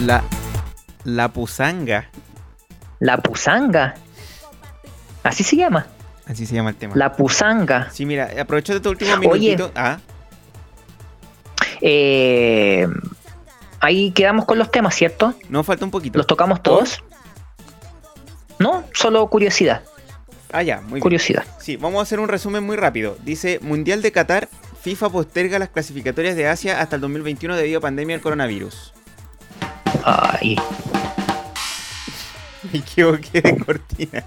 La, 0.00 0.24
la 1.04 1.28
pusanga. 1.28 2.08
La 3.00 3.18
pusanga. 3.18 3.96
Así 5.22 5.44
se 5.44 5.56
llama. 5.56 5.88
Así 6.26 6.46
se 6.46 6.54
llama 6.54 6.70
el 6.70 6.76
tema. 6.76 6.94
La 6.96 7.12
pusanga. 7.12 7.90
Sí, 7.92 8.04
mira, 8.04 8.30
aprovecho 8.40 8.74
de 8.74 8.80
tu 8.80 8.90
último 8.90 9.12
Oye. 9.30 9.56
minutito. 9.56 9.70
Ah, 9.74 9.98
Eh, 11.80 12.86
ahí 13.80 14.10
quedamos 14.12 14.44
con 14.46 14.58
los 14.58 14.70
temas, 14.70 14.94
¿cierto? 14.94 15.34
no, 15.48 15.62
falta 15.62 15.84
un 15.84 15.90
poquito. 15.90 16.18
¿Los 16.18 16.26
tocamos 16.26 16.62
todos? 16.62 17.02
No, 18.58 18.84
solo 18.94 19.26
curiosidad. 19.28 19.82
Ah, 20.52 20.62
ya, 20.62 20.80
muy 20.80 20.92
bien. 20.94 21.00
Curiosidad. 21.02 21.44
Sí, 21.60 21.76
vamos 21.76 21.98
a 21.98 22.02
hacer 22.02 22.18
un 22.18 22.28
resumen 22.28 22.64
muy 22.64 22.76
rápido. 22.76 23.16
Dice, 23.24 23.58
Mundial 23.62 24.00
de 24.00 24.12
Qatar, 24.12 24.48
FIFA 24.80 25.10
posterga 25.10 25.58
las 25.58 25.68
clasificatorias 25.68 26.34
de 26.36 26.48
Asia 26.48 26.80
hasta 26.80 26.96
el 26.96 27.02
2021 27.02 27.56
debido 27.56 27.78
a 27.78 27.82
pandemia 27.82 28.16
del 28.16 28.22
coronavirus. 28.22 28.94
Ay. 30.02 30.56
Me 32.72 32.78
equivoqué 32.78 33.42
de 33.42 33.58
cortina. 33.58 34.24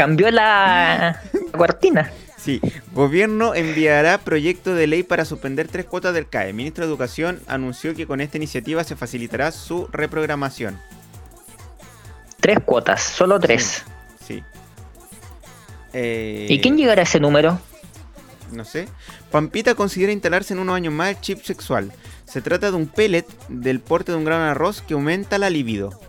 Cambió 0.00 0.30
la, 0.30 1.20
la 1.30 1.40
cortina. 1.58 2.10
Sí, 2.38 2.58
gobierno 2.94 3.54
enviará 3.54 4.16
proyecto 4.16 4.74
de 4.74 4.86
ley 4.86 5.02
para 5.02 5.26
suspender 5.26 5.68
tres 5.68 5.84
cuotas 5.84 6.14
del 6.14 6.26
CAE. 6.26 6.54
Ministro 6.54 6.86
de 6.86 6.88
Educación 6.90 7.38
anunció 7.46 7.94
que 7.94 8.06
con 8.06 8.22
esta 8.22 8.38
iniciativa 8.38 8.82
se 8.82 8.96
facilitará 8.96 9.52
su 9.52 9.88
reprogramación. 9.92 10.80
Tres 12.40 12.60
cuotas, 12.64 13.02
solo 13.02 13.38
tres. 13.38 13.84
Sí. 14.26 14.42
Eh, 15.92 16.46
¿Y 16.48 16.60
quién 16.62 16.78
llegará 16.78 17.02
a 17.02 17.04
ese 17.04 17.20
número? 17.20 17.60
No 18.52 18.64
sé. 18.64 18.88
Pampita 19.30 19.74
considera 19.74 20.12
instalarse 20.12 20.54
en 20.54 20.60
unos 20.60 20.76
años 20.76 20.94
más 20.94 21.10
el 21.10 21.20
chip 21.20 21.42
sexual. 21.42 21.92
Se 22.24 22.40
trata 22.40 22.70
de 22.70 22.76
un 22.78 22.86
pellet 22.86 23.26
del 23.50 23.80
porte 23.80 24.12
de 24.12 24.18
un 24.18 24.24
grano 24.24 24.44
de 24.44 24.52
arroz 24.52 24.80
que 24.80 24.94
aumenta 24.94 25.36
la 25.36 25.50
libido. 25.50 26.00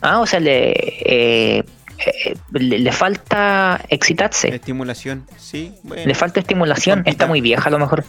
Ah, 0.00 0.18
o 0.18 0.26
sea, 0.26 0.40
le, 0.40 0.72
eh, 0.76 1.64
eh, 2.06 2.36
le, 2.52 2.78
le 2.78 2.92
falta 2.92 3.80
excitarse. 3.88 4.54
Estimulación. 4.54 5.26
Sí, 5.36 5.74
bueno. 5.82 6.04
Le 6.06 6.14
falta 6.14 6.40
estimulación. 6.40 6.98
Pampita. 6.98 7.10
Está 7.10 7.26
muy 7.26 7.40
vieja 7.40 7.68
a 7.68 7.70
lo 7.70 7.78
mejor. 7.78 8.04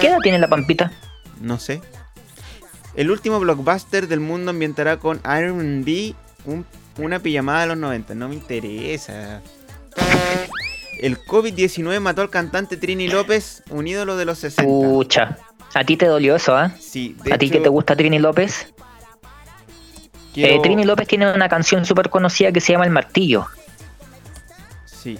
¿Qué 0.00 0.08
edad 0.08 0.18
tiene 0.22 0.38
la 0.38 0.48
pampita? 0.48 0.92
No 1.40 1.58
sé. 1.58 1.80
El 2.94 3.10
último 3.10 3.38
blockbuster 3.38 4.08
del 4.08 4.20
mundo 4.20 4.50
ambientará 4.50 4.96
con 4.98 5.20
R&B 5.24 6.14
un- 6.46 6.66
una 6.98 7.20
pijamada 7.20 7.60
de 7.62 7.66
los 7.68 7.76
90. 7.78 8.14
No 8.14 8.28
me 8.28 8.34
interesa. 8.34 9.40
El 11.00 11.18
COVID-19 11.20 12.00
mató 12.00 12.22
al 12.22 12.30
cantante 12.30 12.76
Trini 12.76 13.06
López, 13.08 13.62
un 13.70 13.86
ídolo 13.86 14.16
de 14.16 14.24
los 14.24 14.38
60. 14.38 14.62
Pucha. 14.64 15.38
¿A 15.74 15.84
ti 15.84 15.96
te 15.96 16.06
dolió 16.06 16.34
eso, 16.34 16.56
ah? 16.56 16.72
Sí, 16.80 17.14
de 17.22 17.32
¿A 17.34 17.38
ti 17.38 17.50
que 17.50 17.60
te 17.60 17.68
gusta 17.68 17.94
Trini 17.94 18.18
López? 18.18 18.72
Quiero- 20.34 20.54
Eh, 20.54 20.60
Trini 20.62 20.84
López 20.84 21.06
tiene 21.08 21.32
una 21.32 21.48
canción 21.48 21.84
súper 21.84 22.10
conocida 22.10 22.52
que 22.52 22.60
se 22.60 22.72
llama 22.72 22.84
El 22.84 22.90
Martillo. 22.90 23.46
Sí, 24.84 25.18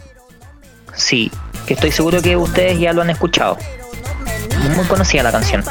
Sí, 0.95 1.31
que 1.67 1.75
estoy 1.75 1.93
seguro 1.93 2.21
que 2.21 2.37
ustedes 2.37 2.79
ya 2.81 2.93
lo 2.93 3.03
han 3.03 3.11
escuchado. 3.11 3.57
Muy 4.75 4.85
conocida 4.87 5.23
la 5.23 5.31
canción. 5.33 5.63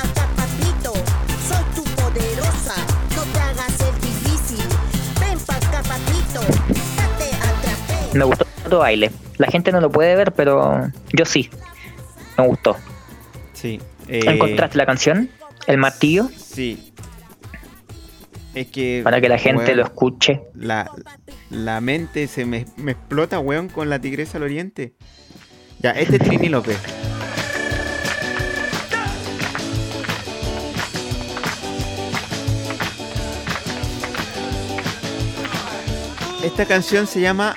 Me 8.13 8.23
gustó 8.23 8.45
tu 8.69 8.77
baile. 8.77 9.11
La 9.37 9.47
gente 9.47 9.71
no 9.71 9.81
lo 9.81 9.91
puede 9.91 10.15
ver, 10.15 10.31
pero 10.33 10.89
yo 11.13 11.25
sí. 11.25 11.49
Me 12.37 12.47
gustó. 12.47 12.75
sí. 13.53 13.79
eh, 14.07 14.21
¿Encontraste 14.25 14.77
la 14.77 14.85
canción? 14.85 15.29
El 15.67 15.77
martillo, 15.77 16.29
Sí. 16.37 16.86
Es 18.57 18.67
que. 18.67 19.01
para 19.03 19.21
que 19.21 19.29
la 19.29 19.37
gente 19.37 19.65
weón, 19.65 19.77
lo 19.77 19.83
escuche. 19.83 20.41
La, 20.55 20.89
la 21.51 21.79
mente 21.79 22.27
se 22.27 22.43
me, 22.43 22.65
me 22.75 22.93
explota, 22.93 23.39
weón, 23.39 23.69
con 23.69 23.87
la 23.89 23.99
tigresa 23.99 24.33
del 24.33 24.43
oriente. 24.43 24.93
Ya, 25.79 25.91
este 25.91 26.15
es 26.15 26.23
Trini 26.23 26.49
López. 26.49 26.79
Esta 36.43 36.65
canción 36.65 37.05
se 37.05 37.21
llama 37.21 37.55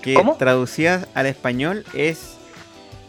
que 0.00 0.14
¿Cómo? 0.14 0.36
traducida 0.36 1.08
al 1.14 1.26
español 1.26 1.84
es 1.94 2.36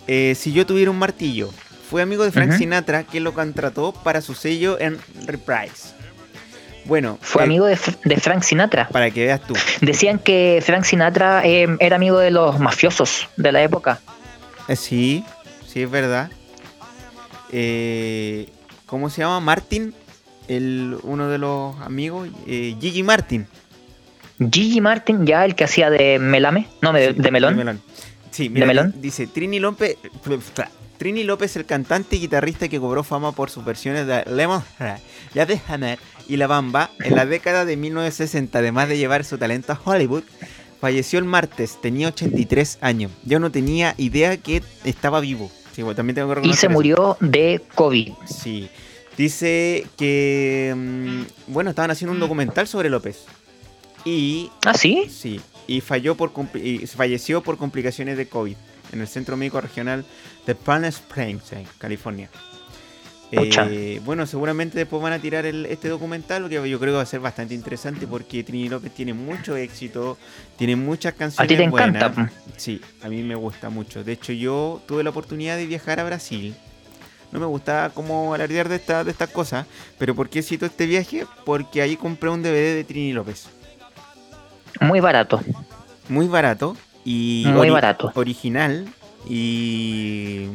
eh, 0.07 0.33
Si 0.35 0.53
yo 0.53 0.65
tuviera 0.65 0.89
un 0.89 0.97
martillo. 0.97 1.51
Fue 1.91 2.01
amigo 2.01 2.23
de 2.23 2.31
Frank. 2.31 2.53
Sinatra 2.53 3.03
que 3.03 3.19
lo 3.19 3.33
contrató 3.33 3.91
para 3.91 4.21
su 4.21 4.33
sello 4.33 4.79
en 4.79 4.97
Reprise. 5.27 5.93
Bueno, 6.85 7.19
Fue 7.21 7.43
eh, 7.43 7.45
amigo 7.45 7.65
de, 7.67 7.75
Fr- 7.77 7.99
de 8.03 8.15
Frank 8.17 8.41
Sinatra. 8.43 8.87
para 8.89 9.11
que 9.11 9.25
veas 9.25 9.41
tú. 9.45 9.53
Decían 9.81 10.17
que 10.17 10.63
Frank 10.65 10.83
Sinatra 10.85 11.45
eh, 11.45 11.67
era 11.79 11.97
amigo 11.97 12.17
de 12.17 12.31
los 12.31 12.59
mafiosos 12.59 13.27
de 13.37 13.51
la 13.51 13.61
época. 13.61 13.99
Eh, 14.67 14.75
sí, 14.75 15.23
sí 15.67 15.83
es 15.83 15.91
verdad. 15.91 16.31
Eh, 17.51 18.49
¿Cómo 18.85 19.09
se 19.09 19.21
llama? 19.21 19.39
Martin, 19.41 19.93
el, 20.47 20.97
uno 21.03 21.27
de 21.27 21.37
los 21.37 21.79
amigos, 21.81 22.29
eh, 22.47 22.75
Gigi 22.79 23.03
Martin. 23.03 23.47
Gigi 24.39 24.81
Martin, 24.81 25.25
ya 25.25 25.45
el 25.45 25.55
que 25.55 25.65
hacía 25.65 25.89
de 25.89 26.17
Melame, 26.19 26.67
no, 26.81 26.93
de, 26.93 27.13
Sí, 27.13 27.19
de 27.21 27.31
melón. 27.31 27.81
Sí, 28.31 28.49
mira, 28.49 28.65
melón? 28.65 28.93
dice 28.97 29.27
Trini 29.27 29.59
López, 29.59 29.97
Trini 31.01 31.23
López, 31.23 31.55
el 31.55 31.65
cantante 31.65 32.15
y 32.15 32.19
guitarrista 32.19 32.67
que 32.67 32.79
cobró 32.79 33.03
fama 33.03 33.31
por 33.31 33.49
sus 33.49 33.65
versiones 33.65 34.05
de 34.05 34.23
Lemon 34.25 34.61
Ya 35.33 35.47
de 35.47 35.59
Hammer 35.67 35.97
y 36.27 36.37
La 36.37 36.45
Bamba 36.45 36.91
en 36.99 37.15
la 37.15 37.25
década 37.25 37.65
de 37.65 37.75
1960, 37.75 38.59
además 38.59 38.87
de 38.87 38.99
llevar 38.99 39.25
su 39.25 39.39
talento 39.39 39.73
a 39.73 39.81
Hollywood, 39.83 40.21
falleció 40.79 41.17
el 41.17 41.25
martes, 41.25 41.79
tenía 41.81 42.09
83 42.09 42.77
años. 42.81 43.11
Yo 43.23 43.39
no 43.39 43.49
tenía 43.51 43.95
idea 43.97 44.37
que 44.37 44.61
estaba 44.83 45.21
vivo. 45.21 45.49
Sí, 45.75 45.81
bueno, 45.81 45.95
también 45.95 46.13
tengo 46.17 46.35
que 46.35 46.47
Y 46.47 46.53
se 46.53 46.67
eso. 46.67 46.69
murió 46.69 47.17
de 47.19 47.63
COVID. 47.73 48.11
Sí. 48.27 48.69
Dice 49.17 49.87
que, 49.97 50.71
mm, 50.77 51.51
bueno, 51.51 51.71
estaban 51.71 51.89
haciendo 51.89 52.13
un 52.13 52.19
documental 52.19 52.67
sobre 52.67 52.91
López. 52.91 53.23
Y 54.05 54.51
¿Ah, 54.67 54.75
sí? 54.75 55.07
Sí, 55.09 55.41
y 55.65 55.81
falló 55.81 56.13
por 56.13 56.31
compli- 56.31 56.83
y 56.83 56.85
falleció 56.85 57.41
por 57.41 57.57
complicaciones 57.57 58.17
de 58.17 58.27
COVID 58.27 58.55
en 58.91 59.01
el 59.01 59.07
Centro 59.07 59.37
Médico 59.37 59.59
Regional 59.61 60.05
de 60.45 60.55
Palm 60.55 60.85
Springs, 60.85 61.51
en 61.53 61.65
California. 61.77 62.29
Eh, 63.33 64.01
bueno, 64.03 64.25
seguramente 64.27 64.77
después 64.77 65.01
van 65.01 65.13
a 65.13 65.19
tirar 65.19 65.45
el- 65.45 65.65
este 65.67 65.87
documental, 65.87 66.49
que 66.49 66.55
yo 66.69 66.79
creo 66.79 66.91
que 66.91 66.97
va 66.97 67.01
a 67.01 67.05
ser 67.05 67.21
bastante 67.21 67.53
interesante 67.53 68.05
porque 68.05 68.43
Trini 68.43 68.67
López 68.67 68.93
tiene 68.93 69.13
mucho 69.13 69.55
éxito, 69.55 70.17
tiene 70.57 70.75
muchas 70.75 71.13
canciones 71.13 71.45
A 71.45 71.47
ti 71.47 71.55
te 71.55 71.69
buenas. 71.69 71.95
encanta. 71.95 72.29
Sí, 72.57 72.81
a 73.01 73.07
mí 73.07 73.23
me 73.23 73.35
gusta 73.35 73.69
mucho. 73.69 74.03
De 74.03 74.11
hecho, 74.11 74.33
yo 74.33 74.81
tuve 74.85 75.01
la 75.03 75.11
oportunidad 75.11 75.55
de 75.55 75.65
viajar 75.65 76.01
a 76.01 76.03
Brasil. 76.03 76.53
No 77.31 77.39
me 77.39 77.45
gusta 77.45 77.91
como 77.93 78.33
alardear 78.33 78.67
de, 78.67 78.75
esta, 78.75 79.05
de 79.05 79.11
estas 79.11 79.29
cosas, 79.29 79.65
pero 79.97 80.13
¿por 80.13 80.27
qué 80.27 80.43
cito 80.43 80.65
este 80.65 80.85
viaje? 80.85 81.25
Porque 81.45 81.81
ahí 81.81 81.95
compré 81.95 82.29
un 82.29 82.41
DVD 82.43 82.75
de 82.75 82.83
Trini 82.83 83.13
López 83.13 83.45
Muy 84.81 84.99
barato. 84.99 85.39
muy 86.09 86.27
barato 86.27 86.75
y 87.05 87.45
Muy 87.47 87.69
barato. 87.69 88.11
original 88.15 88.87
y 89.29 90.47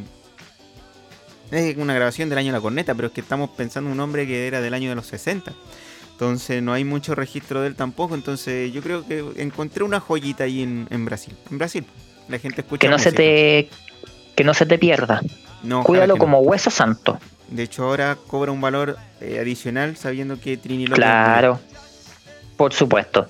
es 1.50 1.76
una 1.76 1.94
grabación 1.94 2.28
del 2.28 2.38
año 2.38 2.48
de 2.48 2.58
la 2.58 2.60
corneta, 2.60 2.94
pero 2.94 3.08
es 3.08 3.14
que 3.14 3.20
estamos 3.20 3.50
pensando 3.50 3.88
en 3.90 3.94
un 3.94 4.00
hombre 4.00 4.26
que 4.26 4.46
era 4.46 4.60
del 4.60 4.74
año 4.74 4.88
de 4.88 4.96
los 4.96 5.06
60. 5.06 5.52
Entonces 6.12 6.62
no 6.62 6.72
hay 6.72 6.84
mucho 6.84 7.14
registro 7.14 7.60
de 7.60 7.68
él 7.68 7.74
tampoco, 7.76 8.14
entonces 8.14 8.72
yo 8.72 8.80
creo 8.82 9.06
que 9.06 9.22
encontré 9.36 9.84
una 9.84 10.00
joyita 10.00 10.44
ahí 10.44 10.62
en, 10.62 10.86
en 10.90 11.04
Brasil. 11.04 11.34
En 11.50 11.58
Brasil 11.58 11.84
la 12.28 12.38
gente 12.38 12.62
escucha 12.62 12.80
Que 12.80 12.88
no 12.88 12.98
se 12.98 13.12
te 13.12 13.68
que 14.34 14.44
no 14.44 14.54
se 14.54 14.66
te 14.66 14.78
pierda. 14.78 15.20
No, 15.62 15.82
Cuídalo 15.84 16.14
no. 16.14 16.18
como 16.18 16.38
hueso 16.40 16.70
santo. 16.70 17.18
De 17.48 17.62
hecho 17.62 17.84
ahora 17.84 18.16
cobra 18.26 18.50
un 18.50 18.60
valor 18.60 18.96
eh, 19.20 19.38
adicional 19.40 19.96
sabiendo 19.96 20.40
que 20.40 20.56
Trini 20.56 20.86
López 20.86 20.96
Claro. 21.04 21.60
Por 22.56 22.72
supuesto. 22.72 23.26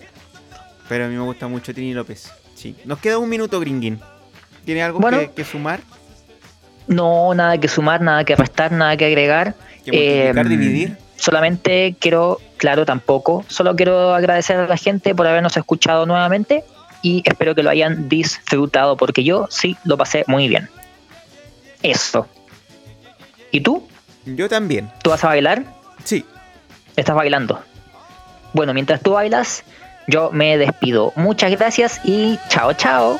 Pero 0.88 1.04
a 1.04 1.08
mí 1.08 1.14
me 1.16 1.22
gusta 1.22 1.48
mucho 1.48 1.74
Trini 1.74 1.92
López. 1.92 2.32
Sí. 2.56 2.74
Nos 2.84 2.98
queda 2.98 3.18
un 3.18 3.28
minuto, 3.28 3.60
Gringuín. 3.60 4.00
¿Tiene 4.64 4.82
algo 4.82 4.98
Bueno. 4.98 5.18
que, 5.20 5.30
que 5.30 5.44
sumar? 5.44 5.80
No, 6.88 7.32
nada 7.34 7.58
que 7.58 7.68
sumar, 7.68 8.00
nada 8.00 8.24
que 8.24 8.34
restar, 8.34 8.72
nada 8.72 8.96
que 8.96 9.04
agregar. 9.06 9.54
¿Que 9.84 10.28
Em, 10.30 10.48
dividir? 10.48 10.96
Solamente 11.16 11.94
quiero, 12.00 12.40
claro, 12.56 12.84
tampoco. 12.84 13.44
Solo 13.48 13.76
quiero 13.76 14.14
agradecer 14.14 14.56
a 14.56 14.66
la 14.66 14.76
gente 14.76 15.14
por 15.14 15.26
habernos 15.26 15.56
escuchado 15.56 16.06
nuevamente 16.06 16.64
y 17.02 17.22
espero 17.24 17.54
que 17.54 17.62
lo 17.62 17.70
hayan 17.70 18.08
disfrutado 18.08 18.96
porque 18.96 19.22
yo 19.22 19.46
sí 19.50 19.76
lo 19.84 19.96
pasé 19.96 20.24
muy 20.26 20.48
bien. 20.48 20.68
Eso. 21.82 22.26
¿Y 23.52 23.60
tú? 23.60 23.86
Yo 24.24 24.48
también. 24.48 24.90
¿Tú 25.02 25.10
vas 25.10 25.22
a 25.24 25.28
bailar? 25.28 25.64
Sí. 26.04 26.24
Estás 26.96 27.14
bailando. 27.14 27.60
Bueno, 28.52 28.74
mientras 28.74 29.00
tú 29.00 29.12
bailas, 29.12 29.62
yo 30.06 30.30
me 30.32 30.58
despido. 30.58 31.12
Muchas 31.16 31.50
gracias 31.50 32.00
y 32.04 32.38
chao, 32.48 32.72
chao. 32.72 33.18